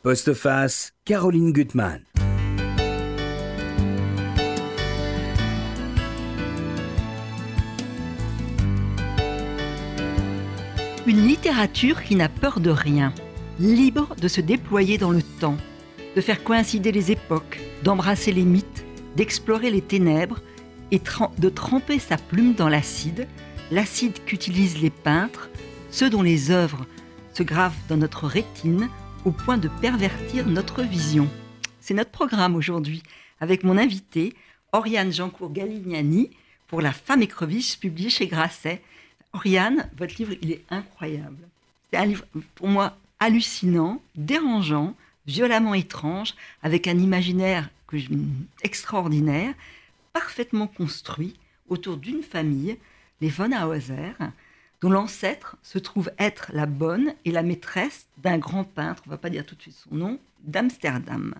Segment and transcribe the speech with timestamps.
[0.00, 2.04] Postface, Caroline Gutmann.
[11.04, 13.12] Une littérature qui n'a peur de rien,
[13.58, 15.56] libre de se déployer dans le temps,
[16.14, 18.84] de faire coïncider les époques, d'embrasser les mythes,
[19.16, 20.40] d'explorer les ténèbres
[20.92, 21.02] et
[21.38, 23.26] de tremper sa plume dans l'acide,
[23.72, 25.50] l'acide qu'utilisent les peintres,
[25.90, 26.86] ceux dont les œuvres
[27.34, 28.88] se gravent dans notre rétine
[29.24, 31.28] au point de pervertir notre vision.
[31.80, 33.02] C'est notre programme aujourd'hui
[33.40, 34.34] avec mon invité,
[34.72, 36.30] Oriane Jancourt Galignani,
[36.66, 38.82] pour La femme écrevisse, publié chez Grasset.
[39.32, 41.48] Oriane, votre livre, il est incroyable.
[41.90, 42.24] C'est un livre,
[42.54, 44.94] pour moi, hallucinant, dérangeant,
[45.26, 47.70] violemment étrange, avec un imaginaire
[48.62, 49.54] extraordinaire,
[50.12, 51.34] parfaitement construit
[51.68, 52.76] autour d'une famille,
[53.20, 54.12] les von Hauser,
[54.80, 59.14] dont l'ancêtre se trouve être la bonne et la maîtresse d'un grand peintre, on ne
[59.14, 61.34] va pas dire tout de suite son nom, d'Amsterdam.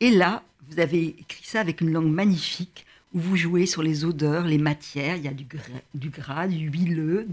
[0.00, 4.04] Et là, vous avez écrit ça avec une langue magnifique, où vous jouez sur les
[4.04, 7.26] odeurs, les matières, il y a du, gras, du, huileux,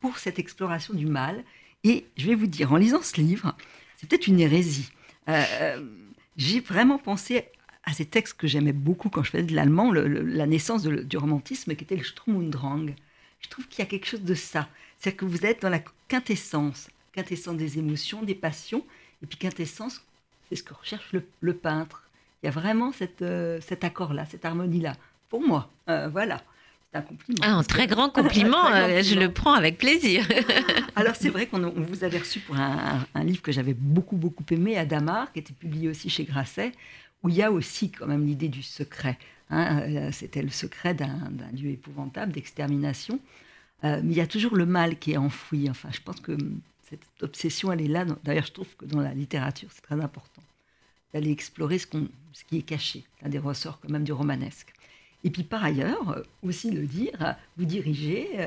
[0.00, 1.44] pour cette exploration du mal.
[1.84, 3.54] Et je vais vous dire, en lisant ce livre,
[3.96, 4.90] c'est peut-être une hérésie.
[5.28, 5.86] Euh,
[6.36, 7.44] j'ai vraiment pensé
[7.84, 11.74] à ces textes que j'aimais beaucoup quand je faisais de l'allemand, la naissance du romantisme,
[11.76, 12.50] qui était le Sturm.
[13.40, 14.68] Je trouve qu'il y a quelque chose de ça.
[14.98, 18.84] C'est-à-dire que vous êtes dans la quintessence, quintessence des émotions, des passions,
[19.22, 20.02] et puis quintessence,
[20.48, 22.02] c'est ce que recherche le, peintre.
[22.42, 24.94] Il y a vraiment cette, euh, cet accord-là, cette harmonie-là.
[25.28, 26.42] Pour moi, euh, voilà.
[26.92, 27.40] C'est un compliment.
[27.42, 30.26] Ah, un très grand compliment, euh, je le prends avec plaisir.
[30.96, 34.44] Alors c'est vrai qu'on vous avait reçu pour un, un livre que j'avais beaucoup, beaucoup
[34.50, 36.72] aimé, Adamar, qui était publié aussi chez Grasset,
[37.22, 39.18] où il y a aussi quand même l'idée du secret.
[39.50, 43.20] Hein, euh, c'était le secret d'un lieu épouvantable d'extermination.
[43.84, 45.68] Euh, mais il y a toujours le mal qui est enfoui.
[45.70, 46.36] Enfin, je pense que
[46.88, 48.04] cette obsession, elle est là.
[48.24, 50.42] D'ailleurs, je trouve que dans la littérature, c'est très important
[51.12, 51.86] d'aller explorer ce,
[52.32, 53.04] ce, qui est caché.
[53.18, 54.72] C'est un des ressorts quand même du romanesque.
[55.26, 58.38] Et puis par ailleurs, euh, aussi le dire, vous dirigez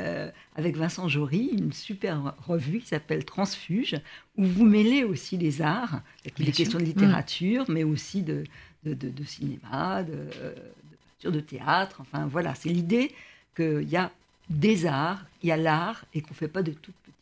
[0.55, 3.97] avec Vincent Jory une super revue qui s'appelle Transfuge,
[4.37, 6.01] où vous mêlez aussi les arts,
[6.37, 8.45] il est question de littérature, mais aussi de,
[8.85, 11.97] de, de cinéma, de, de théâtre.
[11.99, 13.11] Enfin, voilà, c'est l'idée
[13.55, 14.09] qu'il y a
[14.49, 17.13] des arts, il y a l'art et qu'on ne fait pas de toutes petites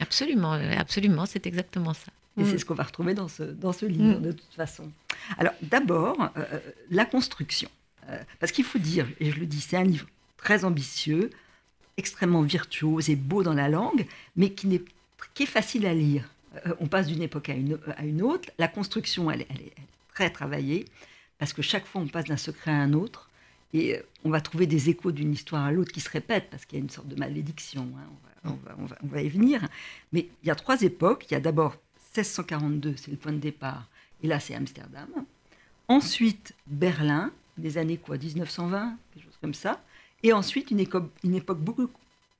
[0.00, 2.10] Absolument, absolument, c'est exactement ça.
[2.36, 2.58] Et c'est mm.
[2.58, 4.22] ce qu'on va retrouver dans ce, dans ce livre, mm.
[4.22, 4.90] de toute façon.
[5.38, 6.60] Alors, d'abord, euh, euh,
[6.90, 7.70] la construction.
[8.10, 10.06] Euh, parce qu'il faut dire, et je le dis, c'est un livre
[10.36, 11.30] très ambitieux,
[11.96, 14.06] extrêmement virtuose et beau dans la langue,
[14.36, 14.84] mais qui, est,
[15.32, 16.28] qui est facile à lire.
[16.80, 18.50] on passe d'une époque à une, à une, autre.
[18.58, 20.84] La construction, elle, elle, est, elle est très travaillée
[21.38, 23.28] parce que chaque fois on passe d'un secret à un autre
[23.72, 26.64] et euh, on va trouver des échos d'une histoire à l'autre qui se répètent parce
[26.64, 27.88] qu'il y a une sorte de malédiction.
[27.98, 28.56] Hein.
[29.02, 29.66] On, va, y venir.
[30.12, 31.26] Mais il y a trois époques.
[31.30, 31.76] Il y a d'abord
[32.16, 33.88] 1642, c'est le point de départ,
[34.22, 35.08] et là c'est Amsterdam.
[35.88, 39.82] Ensuite Berlin, des années quoi, 1920, quelque chose comme ça.
[40.22, 40.84] Et ensuite une,
[41.22, 41.88] une époque beaucoup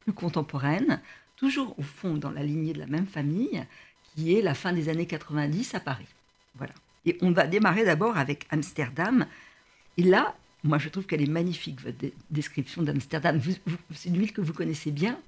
[0.01, 1.01] plus contemporaine,
[1.37, 3.65] toujours au fond dans la lignée de la même famille,
[4.15, 6.07] qui est la fin des années 90 à Paris.
[6.57, 6.73] Voilà.
[7.07, 9.27] Et on va démarrer d'abord avec Amsterdam.
[9.99, 11.99] Et là, moi, je trouve qu'elle est magnifique, votre
[12.31, 13.41] description d'Amsterdam.
[13.95, 15.19] C'est une ville que vous connaissez bien?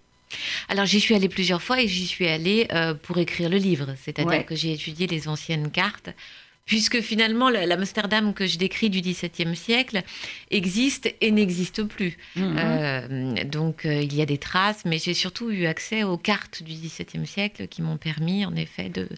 [0.68, 3.94] Alors j'y suis allée plusieurs fois et j'y suis allée euh, pour écrire le livre,
[4.02, 6.10] c'est-à-dire que j'ai étudié les anciennes cartes
[6.66, 10.02] puisque finalement l'Amsterdam que je décris du XVIIe siècle
[10.50, 12.18] existe et n'existe plus.
[12.34, 12.56] Mhm.
[12.58, 16.64] Euh, donc euh, il y a des traces, mais j'ai surtout eu accès aux cartes
[16.64, 19.08] du XVIIe siècle qui m'ont permis en effet de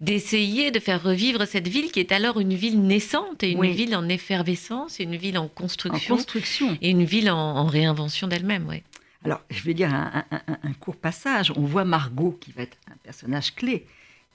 [0.00, 3.96] d'essayer de faire revivre cette ville qui est alors une ville naissante et une ville
[3.96, 6.78] en effervescence, et une ville en construction, construction.
[6.82, 8.66] et une ville en, réinvention d'elle-même.
[8.68, 8.82] Oui.
[9.24, 11.52] Alors je vais dire un, un court passage.
[11.56, 13.86] On voit Margot qui va être un personnage clé,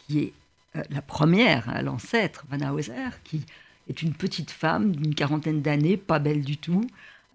[0.08, 0.34] qui est
[0.90, 3.46] la première, hein, l'ancêtre, Van Hauser, qui
[3.90, 6.86] est une petite femme d'une quarantaine d'années, pas belle du tout,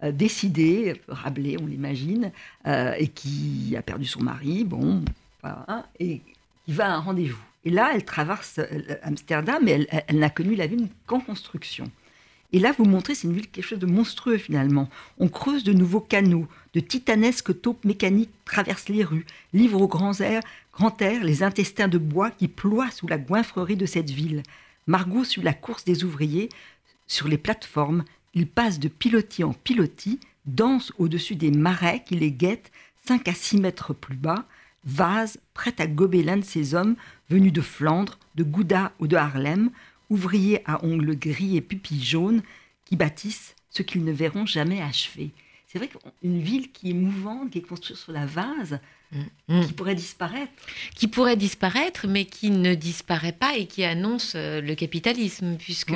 [0.02, 2.32] euh, décidée, rablée, on l'imagine,
[2.66, 5.04] euh, et qui a perdu son mari, bon,
[5.98, 6.20] et
[6.64, 7.42] qui va à un rendez-vous.
[7.64, 8.60] Et là, elle traverse
[9.02, 11.90] Amsterdam, mais elle, elle n'a connu la ville qu'en construction.
[12.52, 14.88] Et là, vous montrez, c'est une ville quelque chose de monstrueux finalement.
[15.18, 20.20] On creuse de nouveaux canaux, de titanesques taupes mécaniques traversent les rues, livrent au grand
[20.20, 24.42] air, grand air les intestins de bois qui ploient sous la goinfrerie de cette ville.
[24.86, 26.48] Margot suit la course des ouvriers.
[27.06, 32.32] Sur les plateformes, ils passent de pilotis en pilotis, dansent au-dessus des marais qui les
[32.32, 32.70] guettent,
[33.06, 34.46] 5 à 6 mètres plus bas,
[34.84, 36.96] vase prêt à gober l'un de ces hommes
[37.28, 39.70] venus de Flandre, de Gouda ou de Harlem,
[40.08, 42.42] ouvriers à ongles gris et pupilles jaunes,
[42.84, 45.30] qui bâtissent ce qu'ils ne verront jamais achevé.
[45.66, 48.80] C'est vrai qu'une ville qui est mouvante, qui est construite sur la vase.
[49.48, 50.52] Qui pourrait disparaître.
[50.94, 55.92] Qui pourrait disparaître, mais qui ne disparaît pas et qui annonce euh, le capitalisme, puisque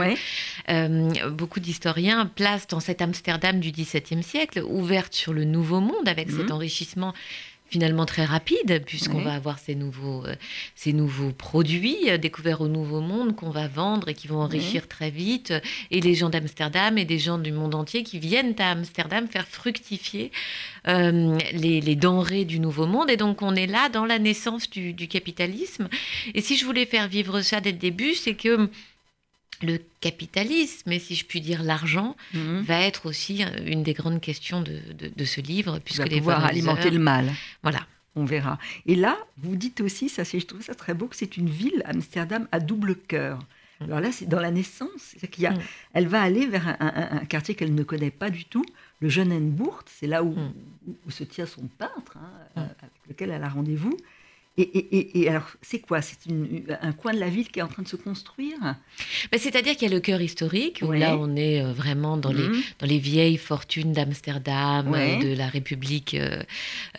[0.69, 6.09] euh, beaucoup d'historiens placent dans cet Amsterdam du XVIIe siècle, ouverte sur le nouveau monde,
[6.09, 6.53] avec cet mm.
[6.53, 7.15] enrichissement
[7.75, 10.37] finalement très rapide, puisqu'on va avoir ces nouveaux, euh,
[10.77, 14.87] ces nouveaux produits euh, découverts au Nouveau Monde qu'on va vendre et qui vont enrichir
[14.87, 15.53] très vite.
[15.91, 19.49] Et les gens d'Amsterdam et des gens du monde entier qui viennent à Amsterdam faire
[19.49, 20.31] fructifier
[20.87, 23.11] euh, les, denrées du Nouveau Monde.
[23.11, 25.89] Et donc on est là dans la naissance du, du capitalisme.
[26.33, 28.71] Et si je voulais faire vivre ça dès le début, c'est que
[29.63, 32.63] le capitalisme, et si je puis dire l'argent, mhm.
[32.63, 36.45] va être aussi euh, une des grandes questions de, ce livre, puisque va les pouvoir
[36.45, 37.33] alimenter le mal.
[37.63, 37.87] Voilà.
[38.17, 38.59] On verra.
[38.87, 41.83] Et là, vous dites aussi, ça, je trouve ça très beau, que c'est une ville,
[41.85, 43.41] Amsterdam, à double cœur.
[43.81, 43.85] Mm.
[43.85, 45.61] Alors là, c'est dans la naissance, qu'il y a, mm.
[45.95, 48.65] elle va aller vers un, quartier qu'elle ne connaît pas du tout,
[49.01, 50.53] le Jeunenbourg, c'est là où, mm.
[51.07, 53.97] où, se tient son peintre, hein, euh, avec lequel elle a rendez-vous.
[54.57, 56.01] Et, alors, c'est quoi?
[56.01, 56.17] C'est
[56.81, 58.57] un coin de la ville qui est en train de se construire?
[59.33, 62.31] Ben, C'est-à-dire qu'il y a le cœur historique, où là, on est euh, vraiment dans,
[62.31, 62.63] les, mhm.
[62.79, 66.17] dans les vieilles fortunes d'Amsterdam, euh, de la République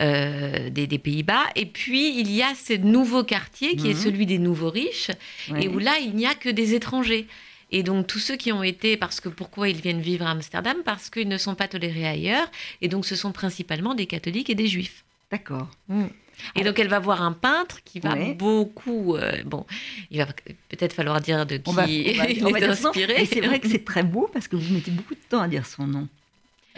[0.00, 1.44] euh, des, Pays-Bas.
[1.54, 4.00] Et puis, il y a ce nouveau quartier qui est mhm.
[4.00, 5.10] celui des nouveaux riches,
[5.56, 7.26] et où là, il n'y a que des étrangers.
[7.72, 10.76] Et donc tous ceux qui ont été, parce que pourquoi ils viennent vivre à Amsterdam?
[10.84, 12.48] Parce qu'ils ne sont pas tolérés ailleurs,
[12.80, 15.04] et donc ce sont principalement des catholiques et des juifs.
[15.30, 15.68] D'accord.
[15.88, 16.06] Mm.
[16.54, 19.16] Et donc elle va voir un peintre qui va beaucoup.
[19.16, 19.66] Euh, bon,
[20.10, 20.26] il va
[20.68, 23.26] peut-être falloir dire de qui il est inspiré.
[23.26, 25.66] C'est vrai que c'est très beau parce que vous mettez beaucoup de temps à dire
[25.66, 26.08] son nom.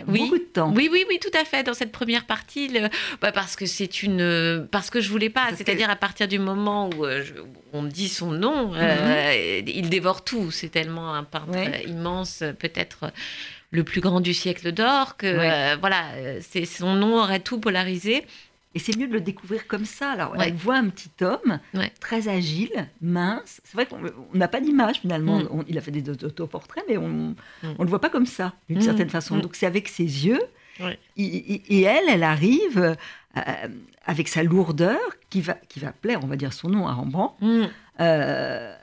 [0.07, 0.73] Oui, beaucoup de temps.
[0.77, 1.65] Oui, oui, oui, tout à fait.
[1.65, 2.71] Dans cette première partie,
[3.21, 5.49] bah, parce que c'est une, parce que je voulais pas.
[5.57, 7.25] C'est-à-dire à partir du moment où euh,
[7.73, 9.65] on dit son nom, euh, mhm.
[9.67, 10.53] il dévore tout.
[10.53, 13.13] C'est tellement un peintre immense, peut-être
[13.71, 16.05] le plus grand du siècle d'or que voilà,
[16.41, 18.25] c'est son nom aurait tout polarisé.
[18.79, 20.13] Et c'est mieux de le découvrir comme ça.
[20.13, 21.59] Alors, elle voit un petit homme
[21.99, 23.61] très agile, mince.
[23.65, 23.99] C'est vrai qu'on
[24.35, 25.41] n'a pas d'image finalement.
[25.41, 25.65] Mm.
[25.67, 27.35] il a fait des autoportraits, mais on mm.
[27.65, 28.83] ne le voit pas comme ça, d'une mm.
[28.83, 29.39] certaine façon.
[29.39, 30.41] Donc, c'est avec ses yeux.
[31.17, 32.79] Et, elle, elle arrive
[33.37, 33.69] euh,
[34.07, 37.35] avec sa lourdeur qui va, qui va plaire, on va dire son nom à Rembrandt,
[37.99, 38.77] euh,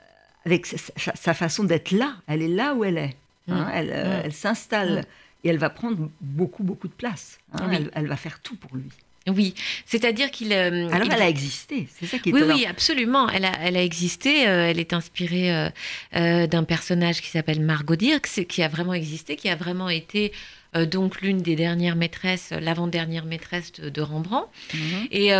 [0.44, 2.16] avec sa, façon d'être là.
[2.26, 3.16] Elle est là où elle est.
[3.48, 3.66] Hein.
[3.72, 5.06] Elle, euh, elle s'installe
[5.42, 7.38] et elle va prendre beaucoup, beaucoup de place.
[7.54, 7.70] Hein.
[7.94, 8.90] elle va faire tout pour lui.
[9.28, 9.54] Oui,
[9.86, 10.52] c'est-à-dire qu'il.
[10.52, 13.28] Euh, Alors elle a existé, c'est ça qui est Oui, oui, absolument.
[13.28, 14.48] Elle a, elle a existé.
[14.48, 15.70] Euh, elle est inspirée
[16.14, 20.32] euh, d'un personnage qui s'appelle Margot Dirks, qui a vraiment existé, qui a vraiment été
[20.90, 24.50] donc l'une des dernières maîtresses, l'avant-dernière maîtresse de, Rembrandt.
[24.74, 25.06] Mhm.
[25.10, 25.34] Et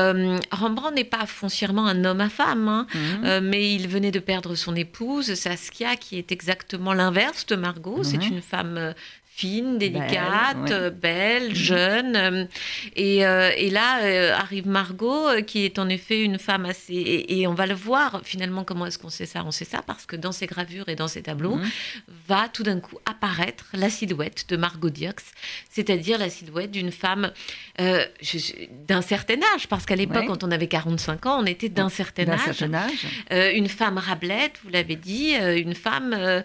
[0.50, 3.40] Rembrandt n'est pas foncièrement un homme à femme, hein, mhm.
[3.46, 8.02] mais il venait de perdre son épouse, Saskia, qui est exactement l'inverse de Margot.
[8.02, 8.94] C'est une femme
[9.36, 11.54] fine, délicate, belle, mhm.
[11.54, 12.16] jeune.
[12.16, 12.44] Euh,
[12.94, 17.26] et, euh, et là euh, arrive Margot, qui est en effet une femme assez...
[17.28, 20.06] Et, on va le voir finalement comment est-ce qu'on sait ça On sait ça parce
[20.06, 21.68] que dans ces gravures et dans ces tableaux mhm.
[22.26, 25.20] va tout d'un coup apparaître la silhouette de Margot Dirks,
[25.68, 27.30] c'est-à-dire la silhouette d'une femme
[27.78, 32.28] d'un certain âge, parce qu'à l'époque, quand on avait 45 ans, on était d'un certain
[32.30, 32.64] âge.
[33.30, 36.42] une femme rablette, vous l'avez dit, une femme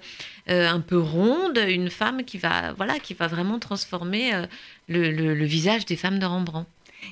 [0.52, 4.46] euh, un peu ronde, une femme qui va, voilà, qui va vraiment transformer euh,
[4.90, 6.70] le, visage des femmes de Rembrandt.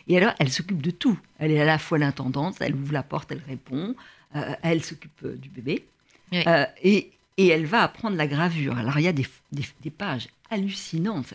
[0.07, 1.17] Et alors, elle s'occupe de tout.
[1.39, 3.95] Elle est à la fois l'intendante, elle ouvre la porte, elle répond,
[4.35, 5.85] euh, elle s'occupe du bébé,
[6.31, 8.77] et, elle va apprendre la gravure.
[8.77, 11.33] Alors, il y a des, des pages hallucinantes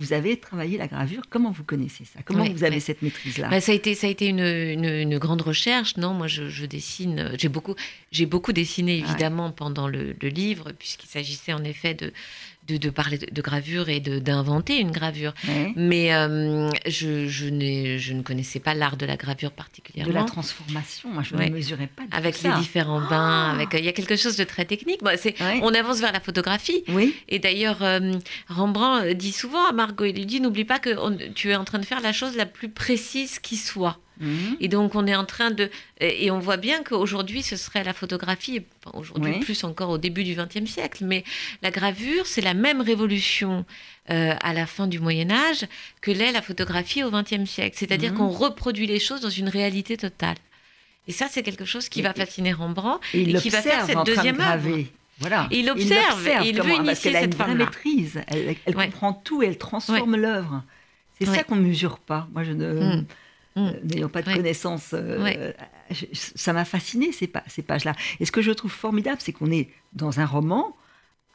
[0.00, 1.22] vous avez travaillé la gravure.
[1.28, 2.20] Comment vous connaissez ça?
[2.24, 3.48] Comment vous avez cette maîtrise-là?
[3.48, 5.98] Bah, Ça a été, ça a été une, une, grande recherche.
[5.98, 7.32] Non, moi, je, dessine.
[7.38, 7.74] J'ai beaucoup,
[8.10, 12.12] j'ai beaucoup dessiné évidemment pendant le, le livre, puisqu'il s'agissait en effet de
[12.78, 15.32] de, parler de, gravure et d'inventer une gravure.
[15.76, 20.12] Mais euh, je, je, je, ne connaissais pas l'art de la gravure particulièrement.
[20.12, 23.84] De la transformation, moi je ne mesurais pas Avec les différents bains, ah avec, il
[23.84, 25.02] y a quelque chose de très technique.
[25.02, 25.10] Bon,
[25.62, 26.84] On avance vers la photographie.
[26.88, 27.14] Oui.
[27.28, 28.12] Et d'ailleurs, euh,
[28.48, 31.78] Rembrandt dit souvent à Margot, il lui dit, n'oublie pas que tu es en train
[31.78, 33.98] de faire la chose la plus précise qui soit.
[34.20, 34.56] Mhm.
[34.60, 35.70] Et donc, on est en train de.
[36.00, 40.34] Et on voit bien qu'aujourd'hui, ce serait la photographie, aujourd'hui plus encore au début du
[40.34, 41.24] XXe siècle, mais
[41.62, 43.64] la gravure, c'est la même révolution
[44.10, 45.66] euh, à la fin du Moyen-Âge
[46.02, 47.76] que l'est la photographie au XXe siècle.
[47.78, 48.18] C'est-à-dire mhm.
[48.18, 50.36] qu'on reproduit les choses dans une réalité totale.
[51.08, 54.40] Et ça, c'est quelque chose qui va fasciner Rembrandt et, qui va faire cette deuxième
[54.40, 54.84] œuvre.
[55.20, 55.46] Voilà.
[55.50, 58.20] il observe, il, il veut initier cette femme maîtrise.
[58.26, 60.62] Elle, comprend tout et elle transforme l'œuvre.
[61.18, 62.28] C'est ça qu'on ne mesure pas.
[62.32, 62.96] Moi, je ne.
[62.96, 63.06] Mm.
[63.56, 64.90] Euh, n'ayant pas de connaissances.
[64.94, 65.52] Euh,
[66.12, 67.94] ça m'a fasciné ces, ces pages-là.
[68.20, 70.76] Et ce que je trouve formidable, c'est qu'on est dans un roman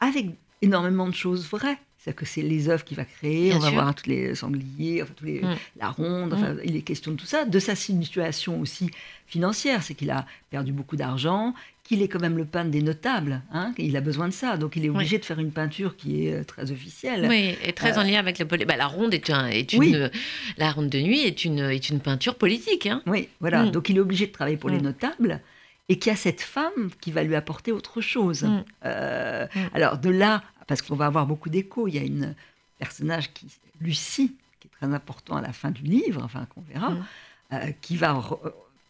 [0.00, 0.26] avec
[0.62, 1.78] énormément de choses vraies.
[1.98, 3.52] C'est-à-dire que c'est les œuvres qu'il va créer.
[3.52, 5.56] on va voir tous les sangliers, enfin, tous les, mm.
[5.78, 6.32] la ronde.
[6.32, 6.60] Enfin, mm.
[6.64, 7.44] Il est question de tout ça.
[7.44, 8.90] De sa situation aussi
[9.26, 11.52] financière, c'est qu'il a perdu beaucoup d'argent,
[11.86, 13.42] qu'il est quand même le peintre des notables.
[13.52, 14.56] Hein, il a besoin de ça.
[14.56, 17.26] Donc il est obligé de faire une peinture qui est euh, très officielle.
[17.28, 20.10] Oui, et très en lien avec le bah, La ronde est, un, est une.
[20.58, 22.86] La ronde de nuit est une, est une peinture politique.
[22.86, 23.02] Hein.
[23.06, 23.64] Oui, voilà.
[23.64, 23.70] Mm.
[23.70, 25.40] Donc il est obligé de travailler pour les notables
[25.88, 28.46] et qu'il y a cette femme qui va lui apporter autre chose.
[28.84, 31.86] Euh, alors de là parce qu'on va avoir beaucoup d'échos.
[31.88, 32.34] Il y a une
[32.78, 33.46] personnage qui,
[33.80, 37.04] Lucie, qui est très important à la fin du livre, enfin qu'on verra, mm.
[37.52, 38.20] euh, qui va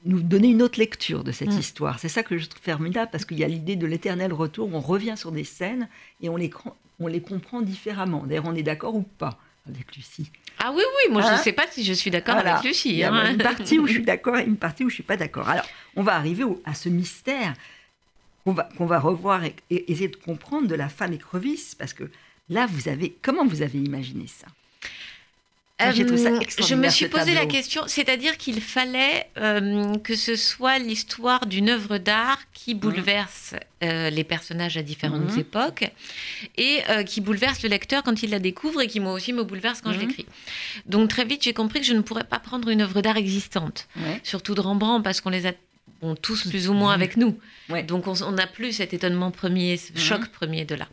[0.05, 1.59] nous donner une autre lecture de cette mm.
[1.59, 1.99] histoire.
[1.99, 4.69] C'est ça que je trouve formidable parce qu'il y a l'idée de l'éternel retour.
[4.73, 5.89] On revient sur des scènes
[6.21, 6.51] et on les,
[7.01, 8.25] on les comprend différemment.
[8.27, 9.39] D'ailleurs, on est d'accord ou pas
[9.69, 10.31] avec Lucie?
[10.59, 11.37] Ah oui, oui, moi je ne hein?
[11.39, 12.91] sais pas si je suis d'accord avec Lucie.
[12.91, 13.33] Il y a hein.
[13.33, 15.49] une partie où je suis d'accord et une partie où je ne suis pas d'accord.
[15.49, 17.55] Alors, on va arriver à ce mystère
[18.45, 22.05] qu'on va, revoir et, essayer de comprendre de la femme écrevisse, parce que
[22.49, 24.47] là, vous avez, comment vous avez imaginé ça?
[25.83, 31.45] Euh, je me suis posé la question, c'est-à-dire qu'il fallait euh, que ce soit l'histoire
[31.45, 32.79] d'une œuvre d'art qui mmh.
[32.79, 35.41] bouleverse euh, les personnages à différentes mmh.
[35.41, 35.91] époques
[36.57, 39.83] et qui bouleverse le lecteur quand il la découvre et qui moi aussi me bouleverse
[39.83, 40.01] quand je mmh.
[40.01, 40.27] l'écris.
[40.87, 43.87] Donc très vite, j'ai compris que je ne pourrais pas prendre une œuvre d'art existante,
[44.23, 45.53] surtout de Rembrandt parce qu'on les a
[46.23, 47.39] tous plus ou moins avec nous.
[47.87, 50.89] Donc on n'a plus cet étonnement premier, ce choc premier de là.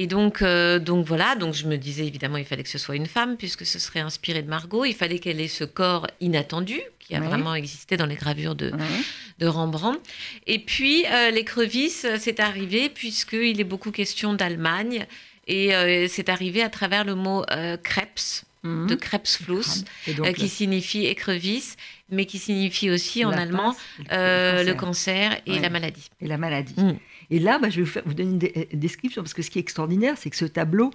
[0.00, 2.94] Et donc, euh, donc voilà, donc je me disais évidemment il fallait que ce soit
[2.94, 4.84] une femme puisque ce serait inspiré de Margot.
[4.84, 8.70] Il fallait qu'elle ait ce corps inattendu qui a vraiment existé dans les gravures de,
[9.40, 9.98] de Rembrandt.
[10.46, 15.04] Et puis euh, l'écrevisse, c'est arrivé puisqu'il est beaucoup question d'Allemagne
[15.48, 17.44] et euh, c'est arrivé à travers le mot
[17.82, 18.86] crêpes mhm.
[18.86, 19.84] de Krebsfluss,
[20.36, 21.76] qui signifie écrevisse
[22.10, 25.36] mais qui signifie aussi en allemand le, cancer.
[25.44, 26.08] et la maladie.
[26.20, 26.80] Et la maladie.
[26.80, 26.98] Mm.
[27.30, 28.30] Et là, bah, je vais vous, donner
[28.72, 30.90] une, description, parce que ce qui est extraordinaire, c'est que ce tableau,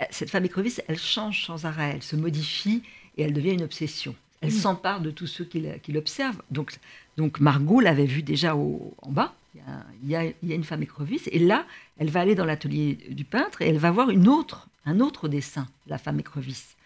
[0.00, 2.82] euh, cette femme écrevisse, elle change sans arrêt, elle se modifie
[3.16, 4.14] et elle devient une obsession.
[4.40, 4.52] Elle mm.
[4.52, 6.42] s'empare de tous ceux qui l'observent.
[6.50, 6.76] Donc,
[7.16, 9.34] donc Margot l'avait vue déjà au, en bas.
[9.54, 11.28] Il y, a, il y, a, une femme écrevisse.
[11.32, 11.66] Et là,
[11.98, 15.28] elle va aller dans l'atelier du peintre et elle va voir une autre, un autre
[15.28, 16.76] dessin, la femme écrevisse.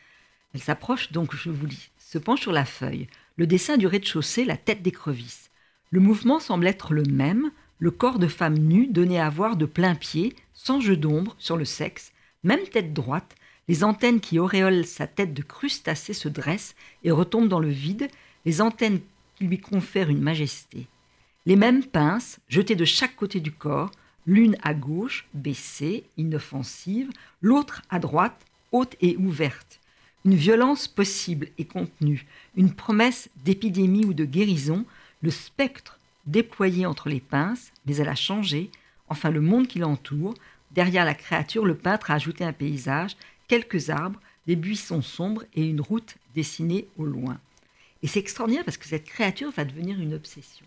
[0.55, 4.45] Elle s'approche, donc je vous lis, se penche sur la feuille le dessin du rez-de-chaussée,
[4.45, 5.51] la tête d'écrevisse.
[5.91, 7.51] Le mouvement semble être le même,
[7.85, 11.59] le corps de femme nue donné à voir de plein pied, sans jeu d'ombre, sur
[11.59, 12.13] le sexe,
[12.43, 13.35] même tête droite,
[13.69, 18.09] les antennes qui auréolent sa tête de crustacé se dressent et retombent dans le vide,
[18.47, 19.01] les antennes
[19.37, 20.87] qui lui confèrent une majesté.
[21.45, 23.91] Les mêmes pinces, jetées de chaque côté du corps,
[24.27, 27.11] l'une à gauche, baissée, inoffensive,
[27.43, 29.79] l'autre à droite, haute et ouverte
[30.25, 32.25] une violence possible et contenue,
[32.57, 34.87] une promesse d'épidémie ou de guérison,
[35.21, 38.71] le spectre déployé entre les pinces, mais elle a changé,
[39.09, 40.35] enfin le monde qui l'entoure,
[40.71, 43.17] derrière la créature, le peintre a ajouté un paysage,
[43.49, 47.39] quelques arbres, des buissons sombres et une route dessinée au loin.
[48.03, 50.67] Et c'est extraordinaire parce que cette créature va devenir une obsession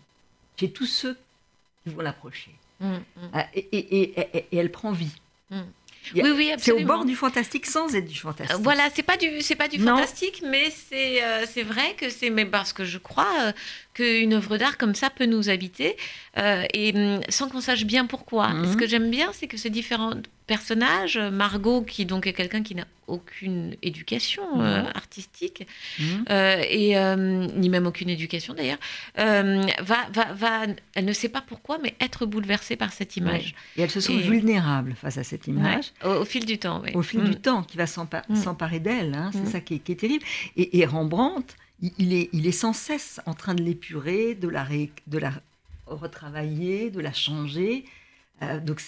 [0.58, 1.16] chez tous ceux
[1.84, 2.52] qui vont l'approcher.
[2.80, 3.00] Mmh, mmh.
[3.32, 5.14] Ah, et, elle prend vie.
[5.50, 5.60] Mmh
[6.14, 8.56] oui, oui, C'est au bord du fantastique sans être du fantastique.
[8.56, 12.08] Euh, voilà, c'est pas du, c'est pas du fantastique, mais c'est, euh, c'est vrai que
[12.08, 13.52] c'est, mais parce que je crois euh,
[13.94, 15.96] qu'une œuvre d'art comme ça peut nous habiter
[16.36, 18.48] et mm, sans qu'on sache bien pourquoi.
[18.50, 18.76] Ce mhm.
[18.76, 20.14] que j'aime bien, c'est que ces différents
[20.48, 25.66] personnages, Margot qui donc est quelqu'un qui n'a aucune éducation artistique
[25.98, 26.24] mhm.
[26.28, 26.94] et
[27.56, 28.78] ni même aucune éducation d'ailleurs,
[29.16, 33.54] va, va, va, elle ne sait pas pourquoi, mais être bouleversée par cette image.
[33.76, 35.92] Et elle se sent vulnérable face à cette image.
[36.04, 36.90] Au, fil du temps, oui.
[36.94, 37.36] Au fil du mm.
[37.36, 38.36] temps, qui va mm.
[38.36, 39.14] s'emparer d'elle.
[39.14, 39.46] Hein, c'est mm.
[39.52, 40.24] ça qui est, terrible.
[40.56, 44.66] Et, Rembrandt, il, est, il est sans cesse en train de l'épurer, de la,
[45.06, 45.32] de la
[45.86, 47.84] retravailler, de la changer.
[48.42, 48.80] Euh, donc,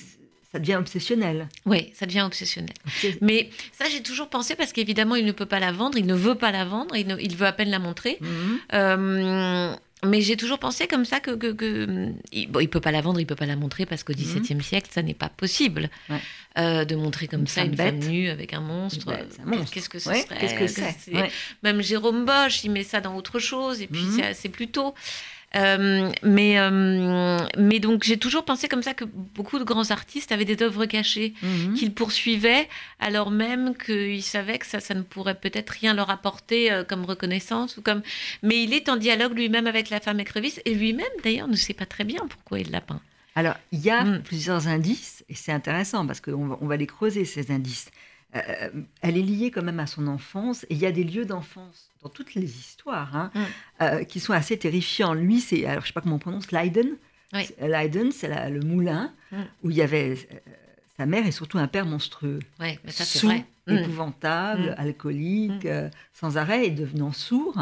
[0.52, 1.48] ça devient obsessionnel.
[1.64, 2.74] Oui, ça devient obsessionnel.
[3.20, 6.14] Mais ça, j'ai toujours pensé parce qu'évidemment, il ne peut pas la vendre, il ne
[6.14, 8.18] veut pas la vendre, il, il veut à peine la montrer.
[8.20, 8.58] Mm-hmm.
[8.74, 13.02] Euh, mais j'ai toujours pensé comme ça que, que, il, bon, il peut pas la
[13.02, 14.62] vendre, il peut pas la montrer parce qu'au XVIIe mmh.
[14.62, 15.90] siècle, ça n'est pas possible
[16.58, 19.12] euh, de montrer comme ça une femme nue avec un monstre.
[19.70, 20.24] Qu'est-ce que ce serait?
[20.40, 21.30] Qu'est-ce que c'est?
[21.62, 24.34] Même Jérôme Bosch, il met ça dans autre chose et puis mmh.
[24.34, 24.94] c'est plus tôt.
[25.56, 30.30] Euh, mais, euh, mais donc j'ai toujours pensé comme ça que beaucoup de grands artistes
[30.30, 31.74] avaient des œuvres cachées mhm.
[31.74, 32.68] qu'ils poursuivaient
[33.00, 37.04] alors même qu'ils savaient que ça, ça ne pourrait peut-être rien leur apporter euh, comme
[37.04, 38.02] reconnaissance ou comme.
[38.44, 41.74] Mais il est en dialogue lui-même avec la femme écrevisse et lui-même d'ailleurs ne sait
[41.74, 43.00] pas très bien pourquoi il l'a peint.
[43.34, 44.22] Alors il y a mm.
[44.22, 47.90] plusieurs indices et c'est intéressant parce qu'on va, on va les creuser ces indices.
[48.36, 48.70] Euh,
[49.00, 51.90] elle est liée quand même à son enfance et il y a des lieux d'enfance
[52.00, 53.40] dans toutes les histoires hein, mm.
[53.82, 55.14] euh, qui sont assez terrifiants.
[55.14, 56.96] Lui, c'est, alors je sais pas comment on prononce, Leiden.
[57.60, 59.36] Leiden, c'est le moulin mm.
[59.64, 60.36] où il y avait euh,
[61.00, 62.40] sa mère est surtout un père monstrueux.
[62.60, 63.46] Ouais, mais ça, c'est vrai.
[63.66, 63.72] Mm.
[63.78, 64.74] épouvantable, Mm.
[64.76, 65.68] alcoolique, Mm.
[65.68, 67.56] euh, sans arrêt et devenant sourd.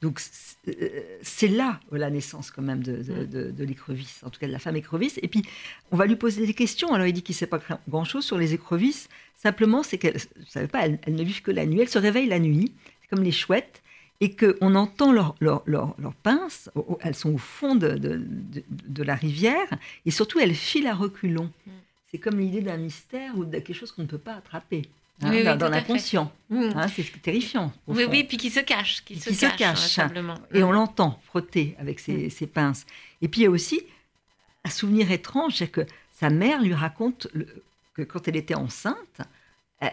[0.00, 4.20] Donc c'est euh, c'est là euh, la naissance quand même de, de, de- de l'écrevisse,
[4.24, 5.18] en tout cas de la femme écrevisse.
[5.22, 5.42] Et puis
[5.92, 6.92] on va lui poser des questions.
[6.94, 9.08] Alors il dit qu'il ne sait pas grand-chose sur les écrevisses.
[9.36, 11.80] Simplement, c'est qu'elle savez pas, elles, elles ne vivent que la nuit.
[11.82, 12.72] Elles se réveillent la nuit,
[13.10, 13.78] comme les chouettes.
[14.24, 16.70] Et qu'on entend leurs leur, leur, leur pinces,
[17.00, 18.10] elles sont au fond de, de,
[18.54, 18.62] de-
[18.98, 19.68] de la rivière,
[20.06, 21.50] et surtout elles filent à reculons.
[22.12, 22.16] Mm.
[22.16, 24.82] C'est comme l'idée d'un mystère ou de quelque chose qu'on ne peut pas attraper
[25.22, 26.30] hein, Oui, dans, l'inconscient.
[26.50, 26.70] Mm.
[26.74, 27.72] Hein, c'est terrifiant.
[27.86, 30.38] Oui, oui, puis qui se cache, qui, Qui se, se cache, simplement.
[30.52, 32.30] Et on l'entend frotter avec ses, Mm.
[32.30, 32.86] ses pinces.
[33.22, 33.80] Et puis il y a aussi
[34.64, 37.46] un souvenir étrange, c'est que sa mère lui raconte le-
[37.94, 39.20] que quand elle était enceinte,
[39.80, 39.92] elle,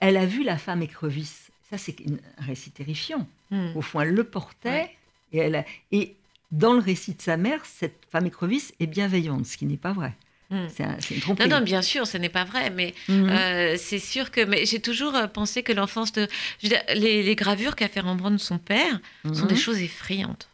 [0.00, 1.50] elle a vu la femme écrevisse.
[1.70, 1.96] Ça, c'est
[2.40, 3.26] un récit terrifiant.
[3.50, 3.76] Mm.
[3.76, 4.96] Au fond, elle le portait Ouais.
[5.32, 6.14] et, elle a- et
[6.52, 9.92] dans le récit de sa mère, cette femme écrevisse est bienveillante, ce qui n'est pas
[9.92, 10.14] vrai.
[10.50, 10.56] Mm.
[10.74, 11.48] C'est un- c'est une Non, tromperie.
[11.48, 13.28] non, bien sûr, ce n'est pas vrai, mais Mhm.
[13.30, 14.40] euh, c'est sûr que.
[14.44, 16.28] Mais j'ai toujours euh, pensé que l'enfance de.
[16.62, 19.00] je veux dire, les, les gravures qu'a fait Rembrandt de son père
[19.32, 19.48] sont Mhm.
[19.48, 20.48] des choses effrayantes.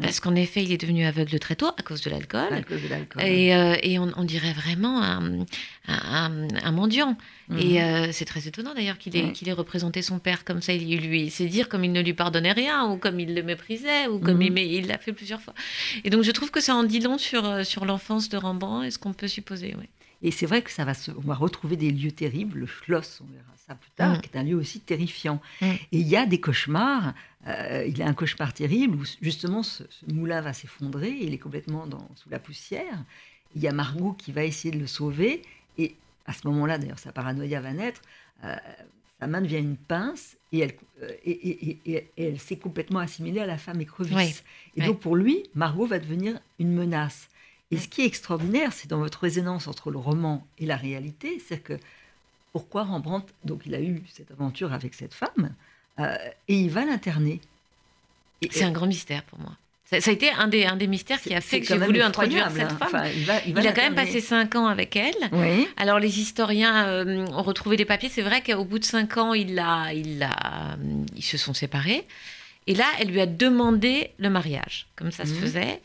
[0.00, 2.64] Parce qu'en effet, il est devenu aveugle très tôt à cause de l'alcool.
[3.20, 5.44] Et, euh, et on, on dirait vraiment un, un,
[5.88, 7.16] un- un mendiant.
[7.48, 7.58] Mhm.
[7.58, 10.72] Et euh, c'est très étonnant d'ailleurs qu'il ait, représenté son père comme ça.
[10.72, 14.06] Il lui, c'est dire comme il ne lui pardonnait rien, ou comme il le méprisait,
[14.06, 14.56] ou comme Mhm.
[14.58, 15.54] il, l'a fait plusieurs fois.
[16.04, 18.86] Et donc je trouve que ça en dit long sur, euh, sur l'enfance de Rembrandt
[18.86, 19.74] et ce qu'on peut supposer.
[19.74, 19.88] ouais.
[20.22, 22.58] Et c'est vrai que ça va se, on va retrouver des lieux terribles.
[22.60, 24.20] Le Schloss, on verra ça plus tard, Mm.
[24.20, 25.40] qui est un lieu aussi terrifiant.
[25.62, 27.14] Et il y a des cauchemars.
[27.48, 31.10] Euh, il a un cauchemar terrible où justement ce, ce moulin va s'effondrer.
[31.10, 33.04] Il est complètement dans, sous la poussière.
[33.56, 35.42] Il y a Margot qui va essayer de le sauver.
[35.78, 35.94] Et
[36.26, 38.02] à ce moment-là, d'ailleurs, sa paranoïa va naître.
[38.44, 38.54] euh,
[39.20, 42.56] sa main devient une pince et elle, euh, et, et- et- et- et elle s'est
[42.56, 44.14] complètement assimilée à la femme écrevisse.
[44.14, 44.42] Oui,
[44.76, 44.86] Et oui.
[44.86, 47.28] donc pour lui, Margot va devenir une menace.
[47.72, 51.42] Et ce qui est extraordinaire, c'est dans votre résonance entre le roman et la réalité,
[51.44, 51.72] c'est que
[52.52, 55.52] pourquoi Rembrandt, donc il a eu cette aventure avec cette femme,
[56.00, 56.16] euh,
[56.48, 57.40] et il va l'interner.
[58.50, 59.52] C'est un grand mystère pour moi.
[59.90, 62.02] Ça, ça a été un des, un des mystères qui a fait que j'ai voulu
[62.02, 62.76] introduire cette hein.
[62.78, 62.88] femme.
[62.88, 65.14] Enfin, il, va, il va il a quand même passé cinq ans avec elle.
[65.32, 65.66] Oui.
[65.78, 68.10] Alors les historiens euh, ont retrouvé des papiers.
[68.10, 70.28] C'est vrai qu'au bout de cinq ans, il il
[71.16, 72.06] ils se sont séparés.
[72.66, 75.40] Et là, elle lui a demandé le mariage, comme ça se Mhm.
[75.40, 75.80] faisait.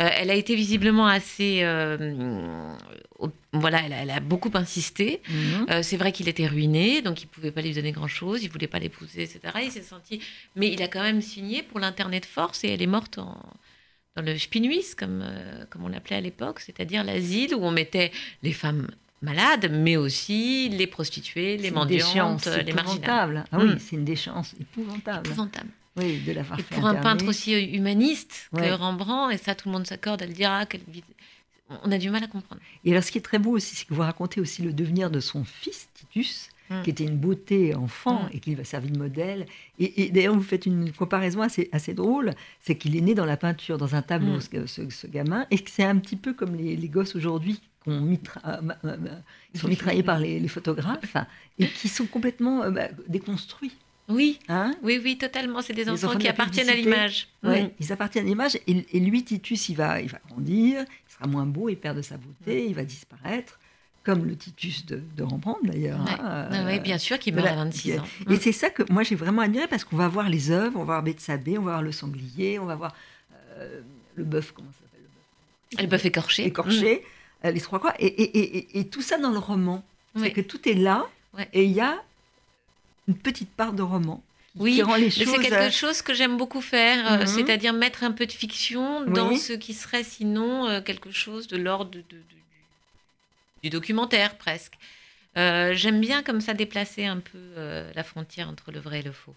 [0.00, 1.96] Euh, elle a été visiblement assez, euh,
[3.52, 5.20] voilà, elle a, elle a beaucoup insisté.
[5.28, 5.66] Mhm.
[5.70, 8.42] Euh, c'est vrai qu'il était ruiné, donc il pouvait pas lui donner grand chose.
[8.44, 9.40] Il voulait pas l'épouser, etc.
[9.64, 10.20] Il s'est senti,
[10.56, 13.40] mais il a quand même signé pour l'internet force et elle est morte en-
[14.16, 15.24] dans le Spinuis, comme,
[15.70, 18.10] comme on l'appelait à l'époque, c'est-à-dire l'asile où on mettait
[18.42, 18.88] les femmes
[19.22, 22.78] malades, mais aussi les prostituées, les mendiantes, les marginales.
[22.78, 23.44] épouvantable.
[23.52, 23.78] Ah oui, Mm.
[23.80, 25.26] c'est une déchéance épouvantable.
[25.26, 25.68] Épouvantable.
[25.98, 28.72] Oui, de Et fait pour un peintre aussi humaniste que Ouais.
[28.72, 30.80] Rembrandt, et ça tout le monde s'accorde à le dire, ah, quelle
[31.84, 32.62] on a du mal à comprendre.
[32.84, 35.10] Et alors, ce qui est très beau aussi, c'est que vous racontez aussi le devenir
[35.10, 36.82] de son fils, Titus, Mm.
[36.82, 38.28] qui était une beauté enfant Mm.
[38.32, 39.46] et qui va servir de modèle.
[39.78, 43.24] Et, et d'ailleurs, vous faites une comparaison assez, assez drôle, c'est qu'il est né dans
[43.24, 44.40] la peinture, dans un tableau, Mm.
[44.40, 47.60] ce, ce- ce gamin, et que c'est un petit peu comme les, les gosses aujourd'hui
[47.84, 48.96] qu'on mitra- euh,
[49.54, 51.16] sont mitraillés par les, les photographes
[51.58, 53.72] et qui sont complètement euh, bah, déconstruits.
[54.08, 55.60] Oui, Hein oui, oui, totalement.
[55.62, 57.28] C'est des Les enfants qui appartiennent à l'image.
[57.42, 57.70] Ouais, Mm.
[57.80, 58.56] Ils appartiennent à l'image.
[58.66, 61.96] Et, et lui, Titus, il va, il va grandir, il sera moins beau, il perd
[61.96, 63.58] de sa beauté, il va disparaître,
[64.04, 66.00] comme le Titus de, de Rembrandt d'ailleurs.
[66.04, 66.12] Ouais.
[66.20, 68.04] hein, Ah bien sûr, qui meurt la- à 26 ans.
[68.30, 68.40] Et Mm.
[68.40, 70.84] c'est ça que moi j'ai vraiment admiré parce qu'on va voir les œuvres, on va
[70.94, 72.94] voir Bethsabée, on va voir le sanglier, on va voir
[73.58, 73.80] euh,
[74.14, 75.80] le bœuf, comment ça s'appelle le bœuf?
[75.80, 76.46] Elles peuvent écorcher.
[76.46, 77.04] Écorché,
[77.44, 79.84] euh, les trois croix, et, et- et- tout ça dans le roman.
[80.14, 80.20] Mm.
[80.20, 80.32] C'est Oui.
[80.32, 81.46] que tout est là, Ouais.
[81.52, 82.02] et il y a
[83.08, 84.22] une petite part de roman
[84.56, 87.26] Oui, c'est quelque euh, chose que j'aime beaucoup faire, euh, Mhm.
[87.26, 89.38] c'est-à-dire mettre un peu de fiction dans Oui.
[89.38, 92.22] ce qui serait sinon euh, quelque chose de l'ordre de- de- de-
[93.62, 94.74] du documentaire presque.
[95.36, 99.02] Euh, j'aime bien comme ça déplacer un peu euh, la frontière entre le vrai et
[99.02, 99.34] le faux.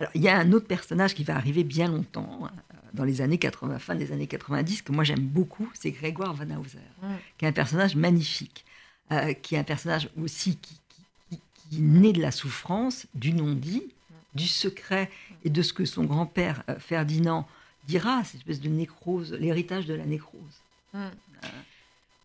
[0.00, 3.20] Alors, il y a un autre personnage qui va arriver bien longtemps, euh, dans les
[3.20, 7.06] années 80, fin des années 90, que moi j'aime beaucoup, c'est Grégoire Van Hauser, Mm.
[7.38, 8.64] qui est un personnage magnifique,
[9.12, 10.74] euh, qui est un personnage aussi qui,
[11.78, 13.84] est né de la souffrance, du non-dit,
[14.34, 15.10] du secret
[15.44, 17.46] et de ce que son grand-père euh, Ferdinand
[17.86, 20.62] dira, cette espèce de nécrose, l'héritage de la nécrose.
[20.92, 21.06] Mm.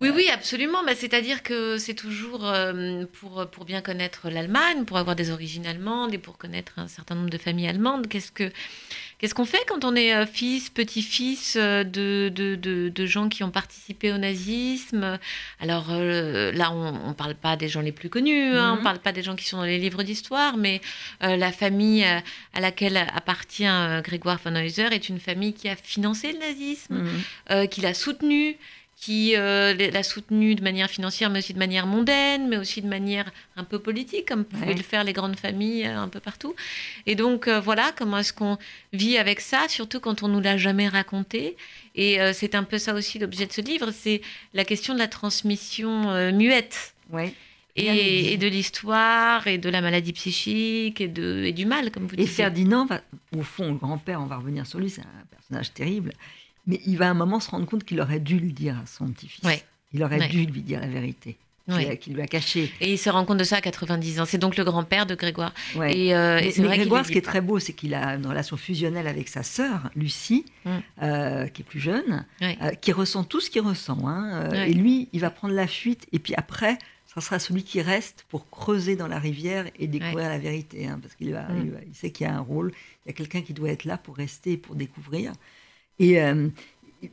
[0.01, 0.83] Oui, oui, absolument.
[0.85, 5.65] Bah, C'est-à-dire que c'est toujours euh, pour, pour bien connaître l'Allemagne, pour avoir des origines
[5.65, 8.07] allemandes et pour connaître un certain nombre de familles allemandes.
[8.07, 8.49] Qu'est-ce que
[9.19, 13.27] qu'est-ce qu'on fait quand on est euh, fils, petit-fils euh, de, de, de, de gens
[13.29, 15.19] qui ont participé au nazisme?
[15.59, 18.79] Alors euh, là, on ne parle pas des gens les plus connus, hein, on Mhm.
[18.79, 20.79] ne parle pas des gens qui sont dans les livres d'histoire, mais
[21.23, 23.67] euh, la famille à laquelle appartient
[24.03, 27.07] Grégoire von Heuser est une famille qui a financé le nazisme Mhm.
[27.51, 28.55] euh, qui l'a soutenu,
[28.99, 32.87] qui euh, l'a soutenu de manière financière, mais aussi de manière mondaine, mais aussi de
[32.87, 36.53] manière un peu politique, comme pouvaient le faire les grandes familles euh, un peu partout.
[37.05, 38.57] Et donc, euh, voilà, comment est-ce qu'on
[38.91, 41.55] vit avec ça, surtout quand on nous l'a jamais raconté.
[41.95, 44.21] Et c'est un peu ça aussi l'objet de ce livre, c'est
[44.53, 46.93] la question de la transmission muette.
[47.11, 47.33] Ouais.
[47.75, 52.15] Et, de l'histoire, et de la maladie psychique, et, de, et du mal, comme vous
[52.15, 52.25] dites.
[52.25, 52.87] Et Ferdinand,
[53.35, 56.13] au fond, le grand-père, on va revenir sur lui, c'est un personnage terrible.
[56.69, 58.85] Mais il va à un moment se rendre compte qu'il aurait dû le dire à
[58.85, 59.43] son petit-fils.
[59.91, 61.35] Il aurait dû lui dire la vérité.
[61.99, 62.71] Qu'il lui a caché.
[62.81, 64.25] Et il se rend compte de ça à 90 ans.
[64.25, 65.53] C'est donc le grand-père de Grégoire.
[65.87, 69.07] Et, euh, mais, Grégoire, ce qui est très beau, c'est qu'il a une relation fusionnelle
[69.07, 70.69] avec sa sœur, Lucie, mm.
[71.03, 74.07] euh, qui est plus jeune, euh, qui ressent tout ce qu'il ressent.
[74.07, 74.49] Hein.
[74.65, 76.07] Et lui, il va prendre la fuite.
[76.11, 80.29] Et puis après, ça sera celui qui reste pour creuser dans la rivière et découvrir
[80.29, 80.87] la vérité.
[80.87, 81.81] Hein, parce qu'il mm.
[81.87, 82.71] il sait qu'il y a un rôle,
[83.05, 85.33] il y a quelqu'un qui doit être là pour rester, pour découvrir.
[85.99, 86.47] Et euh,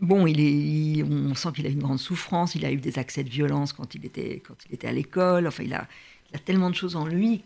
[0.00, 3.24] bon, il est, on sent qu'il a une grande souffrance, il a eu des accès
[3.24, 5.86] de violence quand il était, quand il était à l'école, enfin il a,
[6.30, 7.42] il a tellement de choses en lui.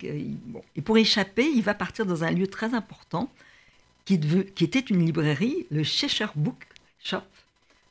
[0.46, 0.62] Bon.
[0.76, 3.31] Et pour échapper, il va partir dans un lieu très important
[4.05, 4.20] qui,
[4.55, 6.66] qui était une librairie, le Cheshire Book
[7.03, 7.22] Shop.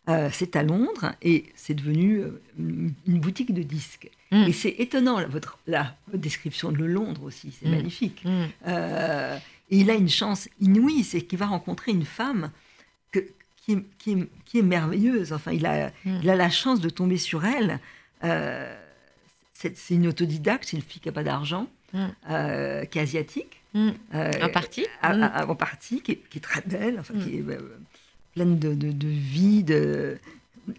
[0.07, 4.09] Euh, c'est à Londres et c'est devenu euh, une, boutique de disques.
[4.31, 4.43] Mm.
[4.47, 7.71] Et c'est étonnant, votre, la, description de Londres aussi, c'est mm.
[7.71, 8.25] magnifique.
[8.25, 8.45] Mm.
[9.69, 12.49] et il a une chance inouïe, c'est qu'il va rencontrer une femme
[13.97, 15.33] qui est, merveilleuse.
[15.33, 16.19] Enfin, il a, mm.
[16.23, 17.79] il a la chance de tomber sur elle.
[18.23, 18.75] Euh,
[19.53, 22.05] c'est une autodidacte, c'est une fille qui n'a pas d'argent, mm.
[22.29, 23.61] euh, qui est asiatique.
[23.73, 23.89] Mm.
[24.15, 24.85] Euh, en partie.
[25.03, 27.43] en partie, qui est, très belle, enfin, qui est
[28.33, 30.17] pleine de, de, vie, de,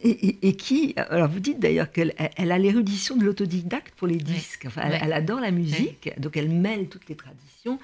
[0.02, 4.64] et, qui, alors vous dites d'ailleurs qu'elle elle a l'érudition de l'autodidacte pour les disques.
[4.66, 7.78] Enfin, elle, adore la musique, donc elle mêle toutes les traditions.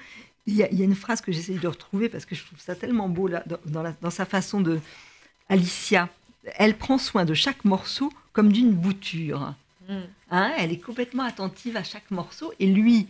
[0.47, 3.09] Il y, a, une phrase que j'essaie de retrouver parce que je trouve ça tellement
[3.09, 4.79] beau là, dans, sa façon de.
[5.49, 6.09] Alicia,
[6.55, 9.53] elle prend soin de chaque morceau comme d'une bouture.
[9.89, 9.93] Mm.
[10.31, 12.53] Hein, elle est complètement attentive à chaque morceau.
[12.59, 13.07] Et lui,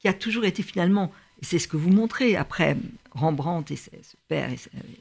[0.00, 2.76] qui a toujours été finalement, c'est ce que vous montrez après
[3.10, 3.90] Rembrandt et ce
[4.28, 4.50] père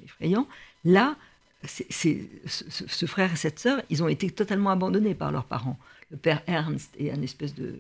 [0.03, 0.47] effrayant,
[0.83, 1.15] là,
[1.63, 5.77] c'est, ce, frère et cette sœur, ils ont été totalement abandonnés par leurs parents.
[6.11, 7.79] Le père Ernst est un espèce de,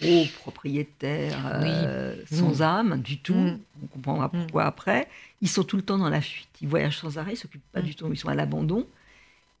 [0.00, 2.62] gros propriétaires euh, sans mm.
[2.62, 3.34] âme du tout.
[3.34, 3.60] Mm.
[3.82, 4.30] On comprendra mm.
[4.30, 5.08] pourquoi après.
[5.42, 6.48] Ils sont tout le temps dans la fuite.
[6.60, 8.86] Ils voyagent sans arrêt, ils s'occupent pas du tout, ils sont à l'abandon.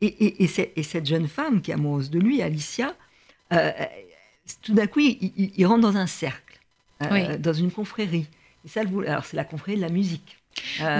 [0.02, 2.94] Et, cette jeune femme qui est amoureuse de lui, Alicia,
[3.52, 3.70] euh,
[4.62, 6.58] tout d'un coup, il, rentre dans un cercle,
[7.02, 8.26] euh, dans une confrérie.
[8.64, 10.39] Et ça, alors c'est la confrérie de la musique.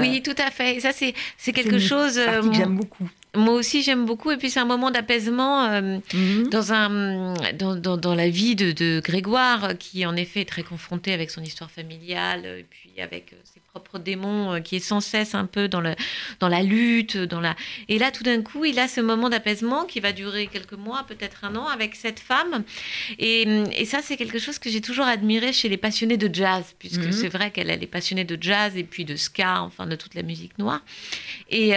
[0.01, 0.81] Oui, tout à fait.
[0.81, 2.15] ça, c'est quelque chose.
[2.15, 3.09] que j'aime beaucoup.
[3.37, 4.33] Moi aussi, j'aime beaucoup.
[4.33, 6.49] Et puis, c'est un moment d'apaisement euh, mhm.
[6.51, 10.65] dans, un, dans, dans, dans, la vie de, de, Grégoire, qui en effet est très
[10.65, 14.81] confronté avec son histoire familiale, et puis avec euh, ses propres démons, euh, qui est
[14.81, 15.95] sans cesse un peu dans, le,
[16.41, 17.17] dans la lutte.
[17.17, 17.55] Dans la...
[17.89, 21.05] Et là, tout d'un coup, il a ce moment d'apaisement qui va durer quelques mois,
[21.07, 22.65] peut-être un an, avec cette femme.
[23.21, 23.43] Et,
[23.77, 27.05] et ça, c'est quelque chose que j'ai toujours admiré chez les passionnés de jazz, puisque
[27.05, 27.13] mhm.
[27.13, 30.22] c'est vrai qu'elle est passionnée de jazz et puis de ska, enfin de toute la
[30.22, 30.83] musique noire.
[31.48, 31.72] Et,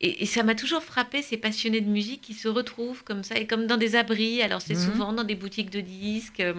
[0.00, 3.46] et, ça m'a toujours frappé ces passionnés de musique qui se retrouvent comme ça et
[3.46, 4.42] comme dans des abris.
[4.42, 4.92] Alors c'est mhm.
[4.92, 6.54] souvent dans des boutiques de disques, euh,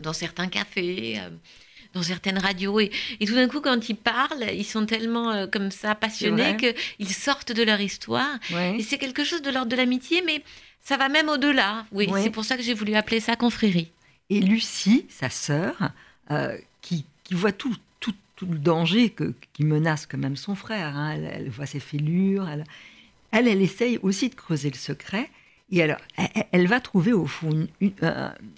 [0.00, 1.18] dans certains cafés.
[1.18, 1.30] Euh,
[1.92, 2.92] dans certaines radios et,
[3.26, 7.50] tout d'un coup quand ils parlent ils sont tellement euh, comme ça passionnés qu'ils sortent
[7.50, 10.44] de leur histoire et c'est quelque chose de l'ordre de l'amitié mais
[10.84, 13.90] ça va même au-delà oui c'est pour ça que j'ai voulu appeler ça confrérie
[14.28, 15.90] et Lucie sa sœur
[16.80, 17.74] qui, qui voit tout
[18.40, 20.96] tout le danger que, qui menace quand même son frère.
[20.96, 21.10] Hein.
[21.12, 22.48] Elle, voit ses fêlures.
[22.48, 22.64] Elle,
[23.32, 25.28] elle, elle, essaye aussi de creuser le secret.
[25.70, 25.98] Et alors,
[26.50, 27.92] elle, va trouver au fond une,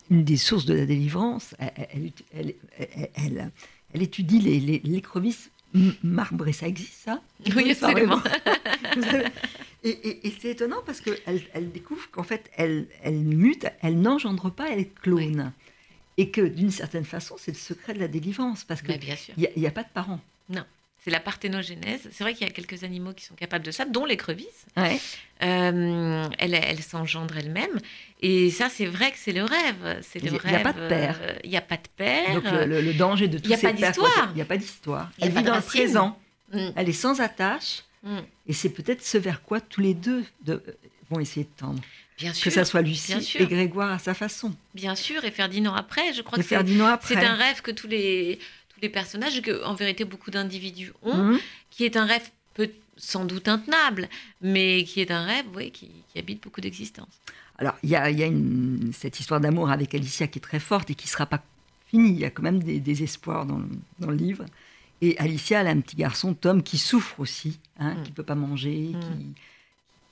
[0.08, 1.56] une, des sources de la délivrance.
[1.58, 3.50] Elle,
[3.92, 5.50] elle étudie les, les, l'écrevisse
[6.04, 6.52] marbrée.
[6.52, 7.20] Ça existe, ça?
[7.56, 8.22] Oui, absolument.
[9.82, 11.18] et, et, c'est étonnant parce qu'elle
[11.54, 15.52] elle découvre qu'en fait, elle, elle mute, elle n'engendre pas, elle clone
[16.22, 18.96] et que d'une certaine façon, c'est le secret de la délivrance, parce qu'il
[19.36, 20.20] n'y a, a, pas de parents.
[20.48, 20.62] Non.
[21.02, 22.08] C'est la parthénogénèse.
[22.12, 24.66] C'est vrai qu'il y a quelques animaux qui sont capables de ça, dont l'écrevisse.
[24.76, 25.00] Ouais.
[25.42, 27.76] Euh, elle, elle s'engendre elle-même.
[28.20, 29.98] Et ça, c'est vrai que c'est le rêve.
[30.02, 31.18] C'est le Il n'y a pas de père.
[31.22, 32.34] Euh, il n'y a pas de père.
[32.34, 34.28] Donc le, danger de tout ces Il n'y a pas d'histoire.
[34.30, 35.10] Il n'y a pas d'histoire.
[35.20, 36.16] Elle vit dans le présent.
[36.52, 36.68] Mm.
[36.76, 37.82] Elle est sans attache.
[38.04, 38.18] Mm.
[38.46, 40.62] Et c'est peut-être ce vers quoi tous les deux de,
[41.10, 41.82] vont essayer de tendre.
[42.22, 44.54] Bien sûr, que ça soit Lucie et Grégoire à sa façon.
[44.74, 46.12] Bien sûr, et Ferdinand après.
[46.12, 50.04] Je crois que c'est un rêve que tous les, tous les personnages, que en vérité
[50.04, 51.38] beaucoup d'individus ont, mhm.
[51.70, 54.08] qui est un rêve peut, sans doute intenable,
[54.40, 57.08] mais qui est un rêve oui, qui, habite beaucoup d'existence.
[57.58, 60.60] Alors, il y a, y a une, cette histoire d'amour avec Alicia qui est très
[60.60, 61.42] forte et qui ne sera pas
[61.86, 62.10] finie.
[62.10, 64.44] Il y a quand même des, espoirs dans le, dans le, livre.
[65.00, 68.02] Et Alicia, elle a un petit garçon, Tom, qui souffre aussi, hein, mm.
[68.04, 69.00] qui ne peut pas manger, mm.
[69.00, 69.34] qui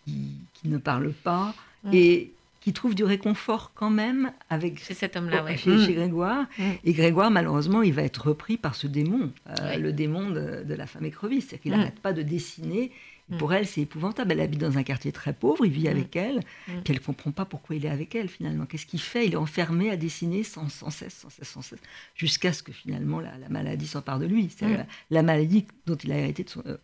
[0.04, 1.90] qui, ne parle pas mm.
[1.94, 5.56] et qui trouve du réconfort quand même avec chez cet homme-là, ouais.
[5.56, 5.92] chez, mm.
[5.94, 6.46] Grégoire.
[6.84, 10.74] Et Grégoire, malheureusement, il va être repris par ce démon, euh, le démon de, de,
[10.74, 11.44] la femme écrevisse.
[11.48, 12.92] C'est-à-dire qu'il n'arrête pas de dessiner
[13.30, 13.36] Mm.
[13.36, 14.32] Pour elle, c'est épouvantable.
[14.32, 15.90] Elle habite dans un quartier très pauvre, il vit mm.
[15.90, 16.82] avec elle, mm.
[16.82, 18.66] qu'elle ne comprend pas pourquoi il est avec elle finalement.
[18.66, 19.26] Qu'est-ce qu'il fait?
[19.26, 21.78] Il est enfermé à dessiner sans, cesse, sans cesse, sans cesse,
[22.14, 24.50] jusqu'à ce que finalement la, maladie s'empare de lui.
[24.56, 24.66] C'est
[25.10, 26.76] la, maladie dont il a hérité de son, euh,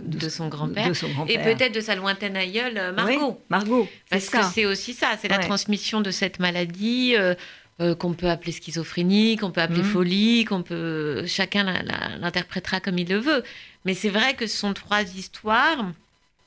[0.00, 0.90] de, son grand-père.
[1.28, 3.40] et peut-être de sa lointaine aïeule, euh, Margot.
[3.48, 3.88] Margot.
[4.10, 7.14] Parce que c'est aussi ça, c'est la transmission de cette maladie.
[7.16, 7.34] Euh,
[7.78, 11.64] qu'on peut appeler schizophrénie, qu'on peut appeler folie, qu'on peut chacun
[12.20, 13.42] l'interprétera comme il le veut.
[13.84, 15.92] Mais c'est vrai que ce sont trois histoires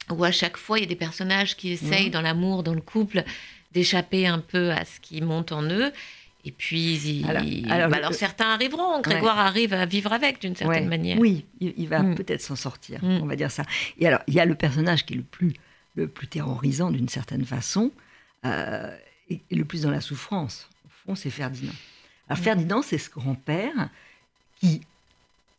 [0.10, 2.12] où à chaque fois il y a des personnages qui essayent, mhm.
[2.12, 3.24] dans l'amour, dans le couple,
[3.74, 5.92] d'échapper un peu à ce qui monte en eux.
[6.46, 7.26] Et puis,
[7.68, 9.02] alors, bah, certains arriveront.
[9.02, 11.20] Grégoire arrive à vivre avec d'une certaine manière.
[11.20, 12.16] Oui, il, va mm.
[12.16, 13.20] peut-être s'en sortir, mm.
[13.22, 13.63] on va dire ça.
[14.00, 15.54] Et alors, il y a le personnage qui est le plus,
[15.96, 17.92] le plus terrorisant d'une certaine façon,
[18.46, 18.96] euh,
[19.30, 20.70] et, le plus dans la souffrance.
[21.15, 21.74] C'est Ferdinand.
[22.30, 22.43] Alors, mm.
[22.43, 23.89] Ferdinand, c'est ce grand-père
[24.60, 24.82] qui,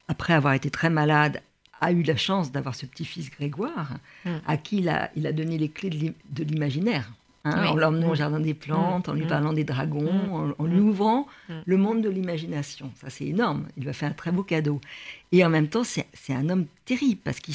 [0.08, 1.42] après avoir été très malade,
[1.80, 4.30] a eu la chance d'avoir ce petit-fils Grégoire, mm.
[4.46, 7.10] à qui il a, il a, donné les clés de l'imaginaire.
[7.44, 8.16] Hein, en l'emmenant au mm.
[8.16, 11.26] jardin des plantes, en lui parlant des dragons, en, lui ouvrant
[11.64, 12.90] le monde de l'imagination.
[12.96, 13.66] Ça, c'est énorme.
[13.76, 14.80] Il lui a fait un très beau cadeau.
[15.30, 17.54] Et en même temps, c'est un homme terrible parce qu'il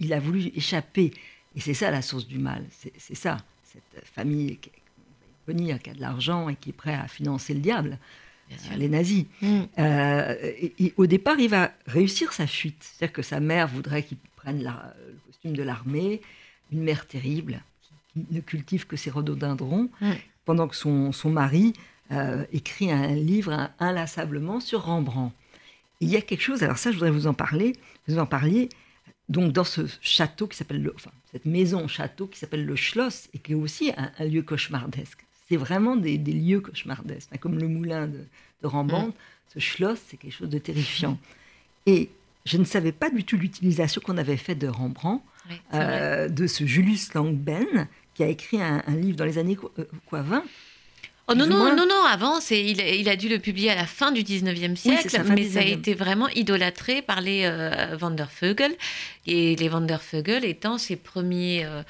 [0.00, 1.12] il, a voulu échapper.
[1.54, 2.64] Et c'est ça la source du mal.
[2.96, 4.58] C'est ça, cette famille
[5.54, 7.98] qui, qui a de l'argent et qui est prêt à financer le diable
[8.76, 9.26] les nazis.
[9.42, 9.60] Mm.
[9.78, 10.34] Euh,
[10.78, 12.76] et, au départ, il va réussir sa fuite.
[12.80, 14.70] C'est-à-dire que sa mère voudrait qu'il prenne le
[15.26, 16.20] costume de l'armée,
[16.72, 17.62] une mère terrible
[18.12, 20.12] qui, ne cultive que ses rhododendrons, mm.
[20.44, 21.72] pendant que son, son mari
[22.10, 25.34] euh, écrit un livre inlassablement sur Rembrandt.
[26.00, 27.74] il y a quelque chose, alors ça, je voudrais vous en parler,
[28.06, 28.70] vous en parliez,
[29.28, 33.38] donc dans ce château qui s'appelle, enfin, cette maison château qui s'appelle le Schloss et
[33.38, 37.30] qui est aussi un lieu cauchemardesque c'est vraiment des, lieux cauchemardesques.
[37.38, 38.24] Comme le moulin de,
[38.62, 39.12] Rembrandt, mm.
[39.54, 41.18] ce Schloss, c'est quelque chose de terrifiant.
[41.86, 42.10] Et
[42.44, 45.22] je ne savais pas du tout l'utilisation qu'on avait faite de Rembrandt,
[45.74, 50.22] euh, de ce Julius Langben, qui a écrit un, livre dans les années euh, quoi,
[50.22, 50.44] 20.
[51.30, 54.12] Oh non, non, non, non, avant, il, il, a dû le publier à la fin
[54.12, 58.74] du 19e siècle, mais ça a été vraiment idolâtré par les euh, Vandervögel,
[59.26, 61.82] et les Vandervögel étant ses premiers euh,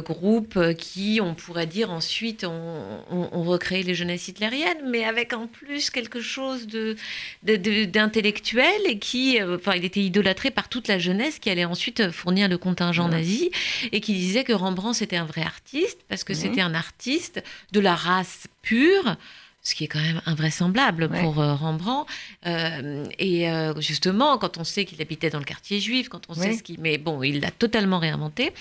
[0.00, 5.90] groupe qui, on pourrait dire ensuite, ont, recréé les jeunesses hitlériennes, mais avec en plus
[5.90, 6.96] quelque chose de,
[7.42, 12.10] d'intellectuel et qui, euh, enfin, il était idolâtré par toute la jeunesse qui allait ensuite
[12.10, 13.50] fournir le contingent nazi
[13.90, 17.80] et qui disait que Rembrandt c'était un vrai artiste parce que c'était un artiste de
[17.80, 19.16] la race pure
[19.62, 22.10] ce qui est quand même invraisemblable pour euh, Rembrandt.
[23.18, 23.46] et
[23.78, 26.80] justement, quand on sait qu'il habitait dans le quartier juif, quand on sait ce qu'il...
[26.80, 28.52] Mais bon, il l'a totalement réinventé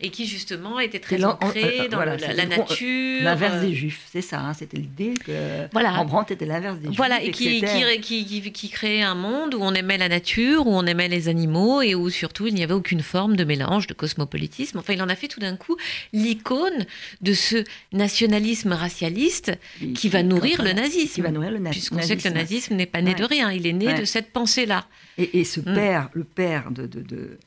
[0.00, 3.22] et qui justement était très ancré euh, dans la, nature.
[3.22, 4.40] L'inverse des Juifs, c'est ça.
[4.40, 5.32] Hein, c'était l'idée que
[5.72, 5.92] voilà.
[5.92, 6.96] Rembrandt était l'inverse des Juifs.
[6.96, 7.62] Voilà, et, qui,
[8.00, 11.28] qui, qui, qui, créait un monde où on aimait la nature, où on aimait les
[11.28, 14.78] animaux et où surtout il n'y avait aucune forme de mélange, de cosmopolitisme.
[14.78, 15.76] Enfin, il en a fait tout d'un coup
[16.12, 16.86] l'icône
[17.20, 19.52] de ce nationalisme racialiste
[19.94, 21.14] qui, va nourrir le nazisme.
[21.14, 21.96] Qui va nourrir le nazisme.
[21.96, 24.32] Puisqu'on sait que le nazisme n'est pas né de rien, il est né de cette
[24.32, 24.86] pensée-là.
[25.18, 25.74] Et, ce mm.
[25.74, 27.38] père, le père de, de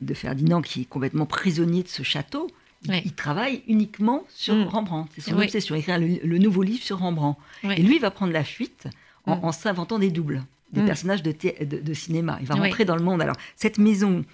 [0.00, 2.50] de Ferdinand, qui est complètement prisonnier de ce château,
[2.88, 4.64] il travaille uniquement sur mm.
[4.64, 5.10] Rembrandt.
[5.14, 7.38] C'est son obsession, écrire le, nouveau livre sur Rembrandt.
[7.64, 8.86] Et lui, il va prendre la fuite
[9.24, 9.52] en, mm.
[9.52, 12.38] s'inventant des doubles, des personnages de, de, cinéma.
[12.40, 13.22] Il va rentrer dans le monde.
[13.22, 14.24] Alors, cette maison,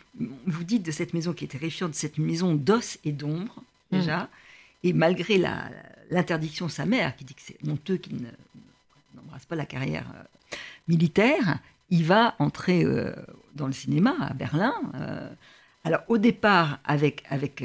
[0.47, 4.29] vous dites de cette maison qui est terrifiante, cette maison d'os et d'ombre, déjà.
[4.85, 5.39] Et malgré
[6.13, 8.29] l'interdiction de sa mère, qui dit que c'est honteux qu'il
[9.15, 10.57] n'embrasse pas la carrière euh,
[10.89, 11.59] militaire,
[11.91, 13.13] il va entrer euh,
[13.55, 14.75] dans le cinéma à Berlin.
[14.95, 15.29] Euh,
[15.85, 17.65] alors au départ avec, avec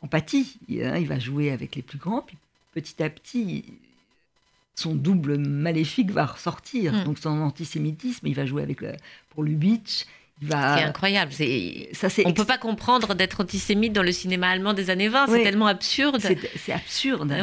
[0.00, 2.36] empathie, hein, il va jouer avec les plus grands, puis
[2.72, 3.64] petit à petit,
[4.74, 6.92] son double maléfique va ressortir.
[6.92, 7.04] Hmm.
[7.04, 8.80] Donc son antisémitisme, il va jouer avec
[9.30, 10.06] pour Lubitsch,
[10.42, 11.32] c'est incroyable.
[11.32, 15.28] Ça, on ne peut pas comprendre d'être antisémite dans le cinéma allemand des années 20.
[15.28, 16.18] C'est tellement absurde.
[16.20, 17.34] C'est absurde.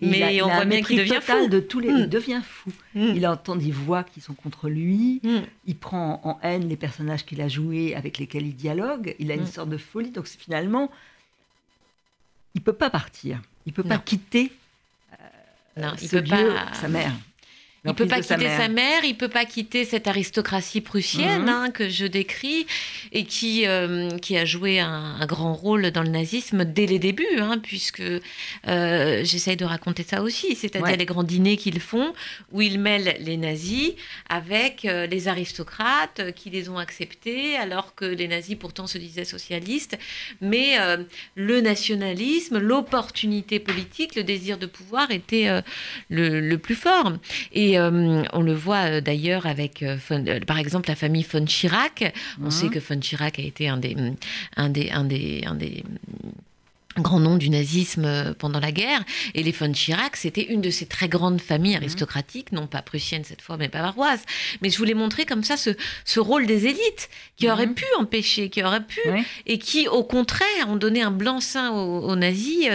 [0.00, 1.48] Mais on voit bien qu'il devient fou.
[1.48, 1.88] De tous les...
[1.88, 2.06] Il hmm.
[2.06, 2.70] devient fou.
[2.94, 3.12] Hmm.
[3.14, 5.20] Il entend des voix qui sont contre lui.
[5.22, 5.40] Hmm.
[5.66, 9.14] Il prend en haine les personnages qu'il a joués, avec lesquels il dialogue.
[9.18, 10.10] Il a une sorte de folie.
[10.10, 10.90] Donc finalement,
[12.54, 13.40] il peut pas partir.
[13.66, 14.52] Il peut pas quitter
[15.12, 16.74] euh, non, il peut pas...
[16.74, 17.12] sa mère.
[17.86, 19.04] Il peut pas quitter sa mère.
[19.04, 21.48] il peut pas quitter cette aristocratie prussienne mhm.
[21.48, 22.66] hein, que je décris
[23.12, 27.38] et qui euh, qui a joué un, grand rôle dans le nazisme dès les débuts,
[27.38, 32.12] hein, puisque euh, j'essaye de raconter ça aussi, c'est-à-dire les grands dîners qu'ils font
[32.52, 33.92] où ils mêlent les nazis
[34.28, 39.24] avec euh, les aristocrates qui les ont acceptés alors que les nazis pourtant se disaient
[39.24, 39.98] socialistes,
[40.40, 40.76] mais
[41.34, 45.48] le nationalisme, l'opportunité politique, le désir de pouvoir était
[46.08, 47.12] le, le, plus fort
[47.52, 49.96] et euh, on le voit euh, d'ailleurs avec, euh,
[50.46, 52.12] par exemple, la famille von Chirac.
[52.40, 52.50] On mhm.
[52.50, 53.96] sait que von Chirac a été un des,
[54.56, 55.84] un des, un des, un des
[56.98, 59.02] grands noms du nazisme pendant la guerre.
[59.34, 61.82] Et les von Chirac, c'était une de ces très grandes familles mhm.
[61.82, 64.24] aristocratiques, non pas prussiennes cette fois, mais bavaroises.
[64.62, 65.70] Mais je voulais montrer comme ça ce,
[66.04, 67.52] ce rôle des élites qui mhm.
[67.52, 69.00] auraient pu empêcher, qui auraient pu,
[69.46, 72.68] et qui, au contraire, ont donné un blanc-seing aux, nazis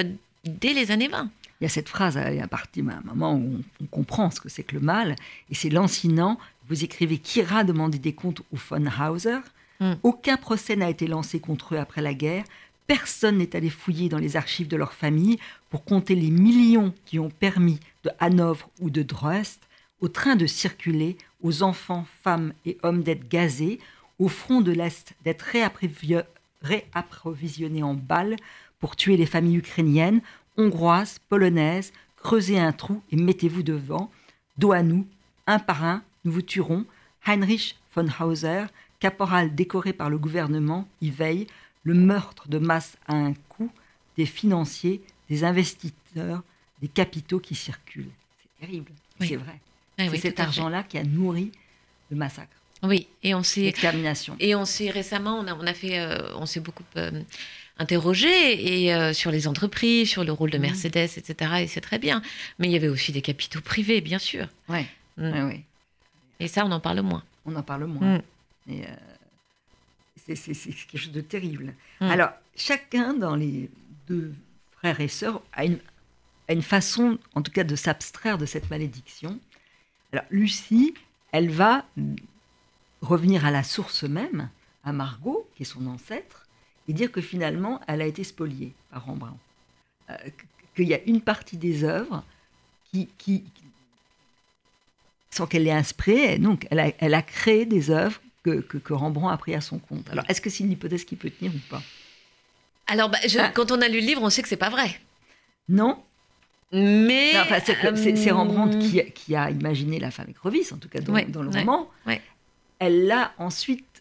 [0.44, 1.30] dès les années 20
[1.66, 4.50] il y a cette phrase, il y a un moment où on, comprend ce que
[4.50, 5.16] c'est que le mal,
[5.50, 6.38] et c'est lancinant.
[6.70, 9.40] Vous écrivez Qui ira demander des comptes aux von Hauser.
[9.80, 9.94] Hmm.
[10.04, 12.44] Aucun procès n'a été lancé contre eux après la guerre.
[12.86, 15.40] Personne n'est allé fouiller dans les archives de leur famille
[15.72, 19.62] pour compter les millions qui ont permis de Hanovre ou de Drost
[20.02, 23.80] au train de circuler, aux enfants, femmes et hommes d'être gazés,
[24.20, 25.48] au front de l'Est d'être
[26.62, 28.36] réapprovisionnés en balles
[28.80, 30.22] pour tuer les familles ukrainiennes,
[30.58, 34.12] hongroise, polonaise, creusez un trou et mettez-vous devant.
[34.58, 35.08] Dos à nous,
[35.48, 36.86] un par un, nous vous tuerons.
[37.26, 38.66] Heinrich von Hauser,
[39.00, 41.48] caporal décoré par le gouvernement, y veille.
[41.84, 43.72] Le meurtre de masse a un coût,
[44.18, 46.42] des financiers, des investisseurs,
[46.82, 48.10] des capitaux qui circulent.
[48.42, 49.60] C'est terrible, c'est vrai.
[49.98, 51.52] c'est cet argent-là qui a nourri
[52.10, 52.56] le massacre.
[52.84, 53.74] Oui, et on s'est
[54.40, 57.22] Et on s'est récemment, on a, on a fait, euh, on s'est beaucoup euh,
[57.78, 60.62] interrogé et euh, sur les entreprises, sur le rôle de mmh.
[60.62, 61.52] Mercedes, etc.
[61.62, 62.22] Et c'est très bien.
[62.60, 64.48] Mais il y avait aussi des capitaux privés, bien sûr.
[64.70, 64.88] Ouais.
[65.18, 65.52] Mmh.
[66.40, 67.24] Et ça, on en parle moins.
[67.46, 68.22] On en parle moins.
[68.68, 68.82] Mmh.
[70.26, 71.74] c'est quelque chose de terrible.
[72.00, 73.70] Alors, chacun dans les
[74.08, 74.34] deux
[74.78, 75.80] frères et sœurs a une,
[76.48, 79.40] a une façon, en tout cas, de s'abstraire de cette malédiction.
[80.12, 80.94] Alors, Lucie,
[81.32, 81.86] elle va
[83.02, 84.50] revenir à la source même,
[84.84, 86.45] à Margot, qui est son ancêtre,
[86.88, 89.38] et dire que finalement, elle a été spoliée par Rembrandt.
[90.10, 90.16] Euh,
[90.76, 92.24] qu'il y a une partie des œuvres
[92.92, 93.44] qui, qui
[95.32, 99.34] sans qu'elle l'ait inspirée, donc elle a, elle a, créé des œuvres que, que, Rembrandt
[99.34, 100.10] a pris à son compte.
[100.10, 101.82] Alors, est-ce que c'est une hypothèse qui peut tenir ou pas?
[102.88, 103.50] Alors, bah, ah.
[103.54, 105.00] quand on a lu le livre, on sait que c'est pas vrai.
[105.68, 106.02] Non,
[106.72, 111.42] mais c'est Rembrandt qui, qui, a imaginé la femme écrevisse, en tout cas dans, dans
[111.42, 111.90] le roman.
[112.80, 113.95] Elle l'a ensuite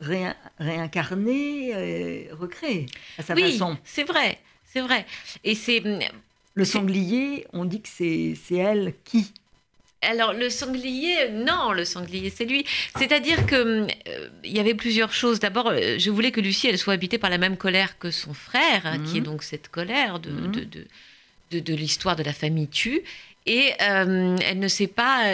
[0.00, 2.86] réincarné, euh, recréé
[3.18, 3.76] à sa oui, façon.
[3.84, 5.06] c'est vrai, c'est vrai.
[5.44, 6.00] Et c'est hum,
[6.54, 7.46] le sanglier.
[7.52, 9.32] On dit que c'est elle qui?
[10.02, 12.64] Alors le sanglier, non, le sanglier c'est lui.
[12.96, 15.40] C'est-à-dire que hum, euh, il y avait plusieurs choses.
[15.40, 18.32] D'abord, euh, je voulais que Lucie elle soit habitée par la même colère que son
[18.32, 19.26] frère, hein, qui est mhm.
[19.26, 20.52] donc cette colère de, mhm.
[20.52, 20.86] de,
[21.50, 23.02] de, de, l'histoire de la famille tue.
[23.46, 25.24] Et euh, elle ne sait pas.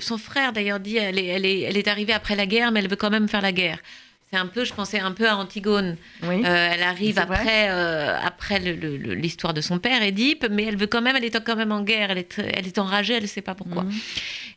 [0.00, 2.80] son frère d'ailleurs dit elle est, elle, est, elle est arrivée après la guerre, mais
[2.80, 3.80] elle veut quand même faire la guerre.
[4.30, 5.96] C'est un peu, je pensais un peu à Antigone.
[6.24, 11.00] Euh, elle arrive après, euh, après l'histoire de son père, Édipe, mais elle veut quand
[11.00, 13.40] même, elle est quand même en guerre, elle est, elle est enragée, elle ne sait
[13.40, 13.84] pas pourquoi.
[13.84, 13.92] Mhm.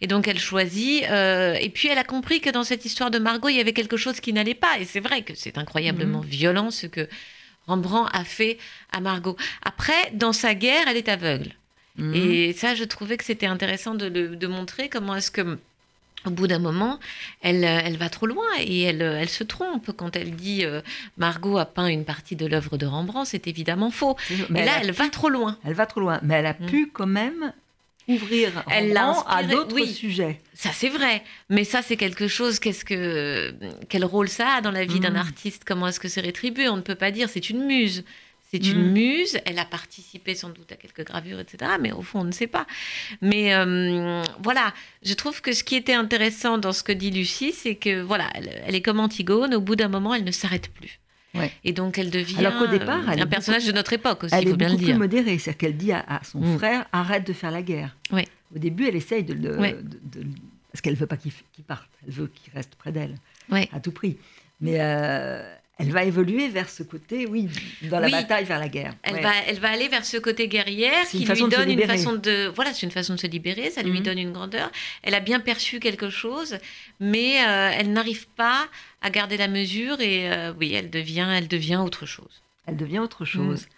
[0.01, 1.03] Et donc elle choisit.
[1.03, 3.73] Euh, et puis elle a compris que dans cette histoire de Margot, il y avait
[3.73, 4.79] quelque chose qui n'allait pas.
[4.79, 6.27] Et c'est vrai que c'est incroyablement mhm.
[6.27, 7.07] violent ce que
[7.67, 8.57] Rembrandt a fait
[8.91, 9.37] à Margot.
[9.63, 11.51] Après, dans sa guerre, elle est aveugle.
[11.97, 12.15] Mhm.
[12.15, 15.59] Et ça, je trouvais que c'était intéressant de, de montrer comment est-ce que
[16.25, 16.99] au bout d'un moment,
[17.41, 20.81] elle, elle, va trop loin et elle, elle, se trompe quand elle dit euh,
[21.17, 24.17] Margot a peint une partie de l'œuvre de Rembrandt, c'est évidemment faux.
[24.49, 25.57] Mais là, elle va trop loin.
[25.63, 26.65] Elle va trop loin, mais elle a mm.
[26.65, 27.53] pu quand même
[28.07, 30.41] ouvrir Rembrandt à d'autres sujets.
[30.53, 32.59] Ça c'est vrai, mais ça c'est quelque chose.
[32.59, 33.53] Qu'est-ce que
[33.87, 35.17] quel rôle ça a dans la vie d'un mm.
[35.17, 35.63] artiste?
[35.65, 36.67] Comment est-ce que c'est rétribué?
[36.67, 37.29] On ne peut pas dire.
[37.29, 38.03] C'est une muse.
[38.51, 38.93] C'est une mm.
[38.93, 41.71] muse, elle a participé sans doute à quelques gravures, etc.
[41.79, 42.65] Mais au fond, on ne sait pas.
[43.21, 47.53] Mais euh, voilà, je trouve que ce qui était intéressant dans ce que dit Lucie,
[47.53, 50.99] c'est que voilà, elle, est comme Antigone, au bout d'un moment, elle ne s'arrête plus.
[51.63, 54.69] Et donc elle devient Alors départ, un personnage de notre époque aussi, il faut bien
[54.69, 54.89] le dire.
[54.89, 56.57] Elle est modérée, c'est-à-dire qu'elle dit à, son mm.
[56.57, 57.95] frère arrête de faire la guerre.
[58.11, 59.55] Au début, elle essaye de, de,
[60.71, 61.31] parce qu'elle veut pas qu'il
[61.67, 63.15] parte, elle veut qu'il reste près d'elle
[63.71, 64.17] à tout prix.
[64.59, 67.47] Mais euh, elle va évoluer vers ce côté, oui,
[67.83, 68.93] dans la bataille vers la guerre.
[69.01, 72.51] Elle, va, elle va aller vers ce côté guerrière qui lui donne une façon de,
[72.53, 74.03] voilà, c'est une façon de se libérer, ça lui mhm.
[74.03, 74.69] donne une grandeur.
[75.03, 76.57] Elle a bien perçu quelque chose,
[76.99, 78.67] mais euh, elle n'arrive pas
[79.01, 82.41] à garder la mesure et euh, oui, elle devient, elle devient autre chose.
[82.65, 83.63] Elle devient autre chose.
[83.63, 83.69] Mm.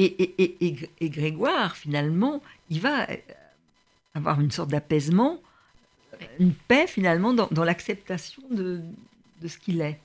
[0.00, 3.16] Et, et, et, Grégoire, finalement, il va euh,
[4.14, 5.40] avoir une sorte d'apaisement
[6.38, 8.80] une paix finalement dans, dans l'acceptation de,
[9.40, 9.98] de ce qu'il est.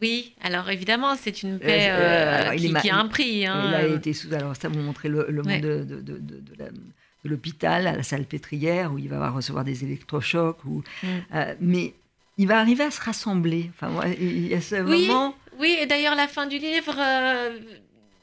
[0.00, 3.46] Oui, alors évidemment, c'est une paix euh, qui, qui, a un prix.
[3.46, 3.64] Hein.
[3.68, 4.32] Il a été sous.
[4.32, 8.24] Alors, ça, vous montrez le, le monde de, de, de, de l'hôpital, à la salle
[8.24, 10.64] pétrière, où il va recevoir des électrochocs.
[10.64, 11.06] Ou, mm.
[11.34, 11.94] euh, mais
[12.38, 13.70] il va arriver à se rassembler.
[13.74, 15.34] Enfin, il y a ce oui, moment.
[15.58, 16.94] Oui, et d'ailleurs, la fin du livre.
[16.98, 17.58] Euh,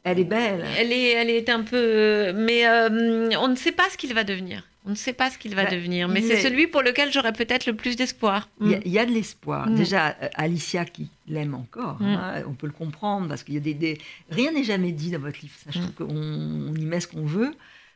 [0.04, 0.66] elle est belle.
[0.78, 2.34] Elle est, elle est un peu.
[2.34, 4.64] Mais euh, on ne sait pas ce qu'il va devenir.
[4.88, 7.34] On ne sait pas ce qu'il va bah, devenir, mais c'est celui pour lequel j'aurais
[7.34, 8.50] peut-être le plus d'espoir.
[8.62, 8.82] Il, mm.
[8.86, 9.70] y, a de l'espoir.
[9.70, 9.76] Mm.
[9.76, 13.74] Déjà, Alicia qui l'aime encore, hein, on peut le comprendre parce qu'il y a des,
[13.74, 13.98] des...
[14.30, 15.54] rien n'est jamais dit dans votre livre.
[15.64, 17.54] Ça, je trouve qu'on y met ce qu'on veut.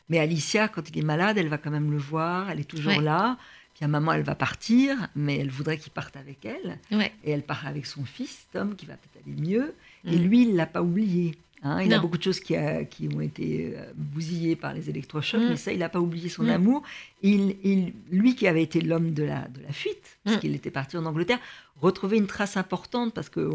[0.09, 2.99] Mais Alicia, quand il est malade, elle va quand même le voir, elle est toujours
[2.99, 3.37] là.
[3.73, 6.77] Puis à un moment, elle va partir, mais elle voudrait qu'il parte avec elle.
[7.23, 9.73] Et elle part avec son fils, Tom, qui va peut-être aller mieux.
[10.05, 10.23] Et mm.
[10.23, 11.37] lui, il ne l'a pas oublié.
[11.63, 11.81] Hein.
[11.83, 12.55] il a beaucoup de choses qui,
[12.89, 15.49] qui ont été euh, bousillées par les électrochocs, mm.
[15.49, 16.49] mais ça, il n'a pas oublié son mm.
[16.49, 16.83] amour.
[17.21, 20.97] Il, lui qui avait été l'homme de la, de la fuite, parce qu'il était parti
[20.97, 21.39] en Angleterre,
[21.79, 23.51] retrouvait une trace importante parce que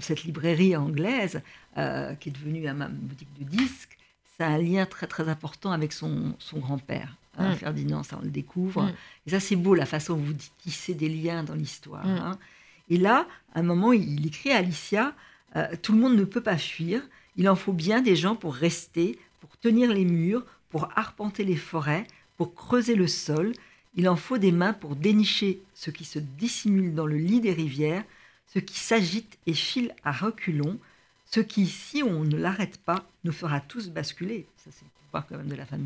[0.00, 1.40] cette librairie anglaise,
[1.78, 3.96] euh, qui est devenue une boutique de disques,
[4.38, 7.56] ça a un lien très très important avec son, son grand-père, hein, mm.
[7.56, 8.90] Ferdinand, ça on le découvre.
[9.26, 12.06] Et ça c'est beau la façon dont vous tissez des liens dans l'histoire.
[12.06, 12.38] Hein.
[12.90, 15.14] Et là, à un moment, il, écrit à Alicia,
[15.56, 17.00] euh, tout le monde ne peut pas fuir,
[17.36, 21.56] il en faut bien des gens pour rester, pour tenir les murs, pour arpenter les
[21.56, 22.06] forêts,
[22.36, 23.52] pour creuser le sol.
[23.94, 27.52] Il en faut des mains pour dénicher ce qui se dissimule dans le lit des
[27.52, 28.04] rivières,
[28.52, 30.78] ce qui s'agite et file à reculons,
[31.30, 34.46] ce qui, si on ne l'arrête pas, nous fera tous basculer.
[34.56, 35.82] Ça, c'est le pouvoir quand même de la femme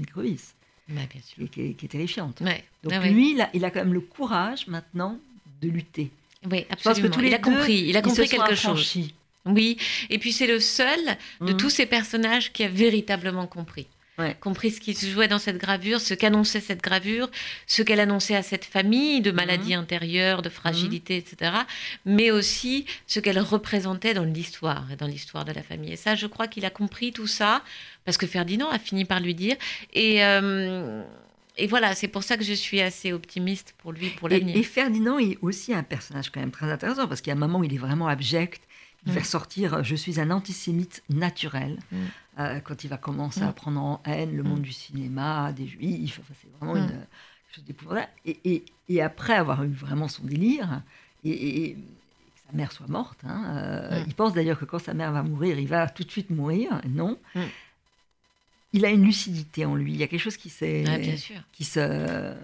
[1.23, 1.51] sûr.
[1.51, 2.43] Qui, est, terrifiante.
[2.83, 5.19] Donc lui, il a, il a, quand même le courage maintenant
[5.61, 6.11] de lutter.
[6.51, 7.09] Oui, absolument.
[7.09, 8.99] que tous les il a compris, il a compris quelque chose.
[9.47, 9.79] Oui,
[10.11, 11.01] et puis c'est le seul
[11.41, 11.57] de mmh.
[11.57, 13.87] tous ces personnages qui a véritablement compris
[14.41, 17.31] compris ce qui se jouait dans cette gravure, ce qu'annonçait cette gravure,
[17.67, 19.83] ce qu'elle annonçait à cette famille de maladies mhm.
[19.83, 21.53] intérieures, de fragilité, etc.,
[22.05, 25.93] mais aussi ce qu'elle représentait dans l'histoire et dans l'histoire de la famille.
[25.93, 27.63] Et ça, je crois qu'il a compris tout ça,
[28.05, 29.57] parce que Ferdinand a fini par lui dire.
[29.93, 30.25] Et.
[30.25, 31.03] Euh,
[31.59, 34.55] et voilà, c'est pour ça que je suis assez optimiste pour lui, pour l'avenir.
[34.55, 37.41] Et, Ferdinand est aussi un personnage quand même très intéressant, parce qu'il y a un
[37.41, 38.61] moment où il est vraiment abject,
[39.07, 39.25] il va mm.
[39.25, 41.97] sortir euh, «Je suis un antisémite naturel mm.
[42.39, 43.55] euh, quand il va commencer à mm.
[43.55, 46.21] prendre en haine le monde du cinéma, des juifs.
[46.41, 47.07] c'est vraiment une,
[47.55, 48.09] chose d'épouvantable.
[48.25, 50.83] Et, et, après avoir eu vraiment son délire,
[51.25, 55.13] et, que sa mère soit morte, hein, euh, il pense d'ailleurs que quand sa mère
[55.13, 56.81] va mourir, il va tout de suite mourir.
[56.89, 57.19] Non
[58.77, 59.93] il a une lucidité en lui.
[59.93, 60.85] Il y a quelque chose qui s'est
[61.53, 62.35] qui se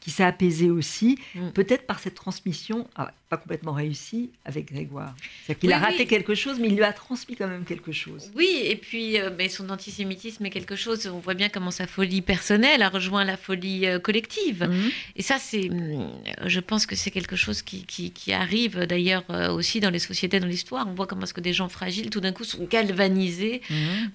[0.00, 1.50] qui s'est apaisé aussi, mm.
[1.50, 5.14] peut-être par cette transmission ah, pas complètement réussie avec Grégoire.
[5.44, 8.30] C'est-à-dire qu'il a raté quelque chose, mais il lui a transmis quand même quelque chose.
[8.36, 11.08] Oui, et puis euh, mais son antisémitisme est quelque chose.
[11.12, 14.68] On voit bien comment sa folie personnelle a rejoint la folie euh, collective.
[14.70, 14.90] Mm.
[15.16, 16.08] Et ça, c'est, mm,
[16.46, 20.38] je pense que c'est quelque chose qui, qui, arrive d'ailleurs euh, aussi dans les sociétés,
[20.38, 20.86] dans l'histoire.
[20.86, 23.60] On voit comment est-ce que des gens fragiles, tout d'un coup, sont galvanisés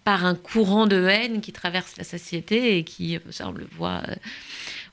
[0.04, 4.04] par un courant de haine qui traverse la société et qui, ça on le voit,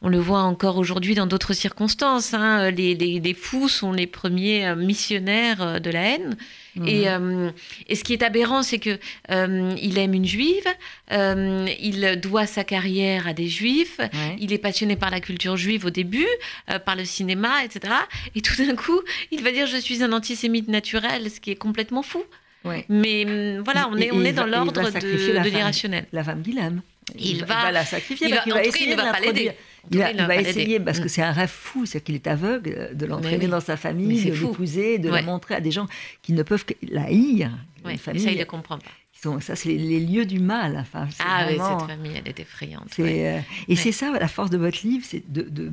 [0.01, 2.32] on le voit encore aujourd'hui dans d'autres circonstances.
[2.32, 2.70] Hein.
[2.70, 6.36] Les, fous sont les premiers euh, missionnaires euh, de la haine.
[6.76, 7.53] Mhm.
[7.88, 10.66] Et, ce qui est aberrant, c'est que il aime une juive,
[11.11, 14.01] il doit sa carrière à des juifs,
[14.38, 16.28] il est passionné par la culture juive au début,
[16.84, 17.94] par le cinéma, etc.
[18.36, 19.01] Et tout d'un coup,
[19.32, 22.22] il va dire je suis un antisémite naturel, ce qui est complètement fou.
[22.88, 23.24] Mais
[23.64, 26.07] voilà, on est, on est dans l'ordre de, l'irrationnel.
[26.12, 26.82] La femme qu'il aime.
[27.18, 29.53] Il, va, la sacrifier, il va, essayer de pas l'aider.
[29.91, 31.09] Il va, essayer parce que mm.
[31.09, 34.99] c'est un rêve fou, c'est qu'il est aveugle de l'entraîner dans sa famille, de l'épouser,
[34.99, 35.86] de le montrer à des gens
[36.22, 37.51] qui ne peuvent que la haïr.
[37.84, 38.84] Oui, famille, ça, il ne comprend pas.
[39.20, 40.76] Sont, ça, c'est les, lieux du mal.
[40.78, 42.95] Enfin, ah oui, cette famille, elle est effrayante.
[43.01, 45.72] Euh, et c'est ça, la force de votre livre, c'est de, de,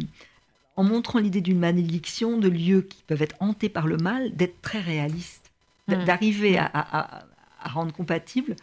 [0.75, 4.59] en montrant l'idée d'une malédiction, de lieux qui peuvent être hantés par le mal, d'être
[4.61, 5.45] très réaliste.
[5.87, 6.05] Mm.
[6.05, 7.25] d'arriver à,
[7.63, 8.55] rendre compatible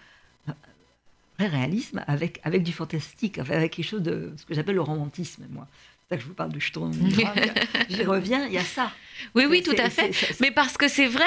[1.39, 5.45] vrai réalisme avec, avec du fantastique, avec quelque chose de ce que j'appelle le romantisme,
[5.51, 5.67] moi.
[6.03, 6.93] C'est ça que je vous parle de Sturm.
[7.89, 8.93] J'y reviens, il y a ça.
[9.35, 10.11] Oui, oui, tout à fait.
[10.41, 11.25] Mais parce que c'est vrai,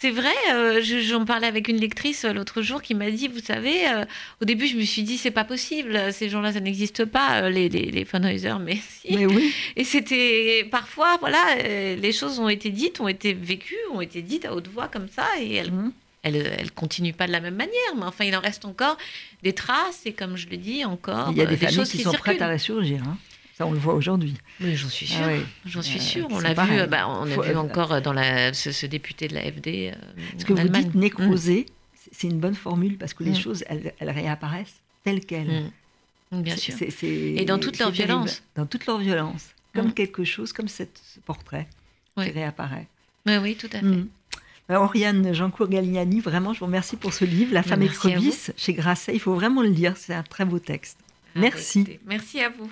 [0.00, 3.40] c'est vrai, euh, j'en parlais avec une lectrice euh, l'autre jour qui m'a dit, vous
[3.40, 4.04] savez, euh,
[4.40, 7.68] au début je me suis dit, c'est pas possible, ces gens-là, ça n'existe pas, les,
[7.68, 8.06] les, les
[8.60, 9.16] mais si.
[9.16, 9.52] Mais oui.
[9.74, 11.56] Et c'était parfois, voilà,
[11.96, 15.08] les choses ont été dites, ont été vécues, ont été dites à haute voix comme
[15.08, 15.92] ça, et elles, mmh.
[16.22, 18.96] Elles, continuent pas de la même manière, mais enfin, il en reste encore
[19.42, 21.30] des traces, et comme je le dis, encore.
[21.30, 23.02] Il y a des, des familles qui, sont prêtes à ressurgir.
[23.04, 23.16] Hein.
[23.58, 24.34] Ça, on le voit aujourd'hui.
[24.60, 25.24] Oui, j'en suis sûre.
[25.24, 25.32] Ah
[25.66, 26.28] j'en suis sûre.
[26.30, 29.66] On l'a vu, bah, on a vu encore dans la, ce, député de l'AFD.
[29.66, 29.92] Euh,
[30.38, 31.96] ce que vous dites nécroser, mm.
[32.12, 33.36] c'est une bonne formule parce que les mm.
[33.36, 35.72] choses, elles, réapparaissent telles quelles.
[36.30, 36.42] Mm.
[36.42, 36.76] Bien sûr.
[37.02, 38.44] Et dans toute leur violence.
[38.54, 39.48] Dans toute leur violence.
[39.74, 41.66] comme quelque chose, comme cette, ce portrait
[42.16, 42.86] qui réapparaît.
[43.26, 44.04] Oui, oui, tout à fait.
[44.68, 44.74] Mm.
[44.74, 49.14] Oriane Jean-Claude Galignani, vraiment, je vous remercie pour ce livre, La femme écrevisse, chez Grasset.
[49.14, 50.98] Il faut vraiment le lire, c'est un très beau texte.
[51.00, 51.98] Ah, bah, merci.
[52.06, 52.70] merci à vous.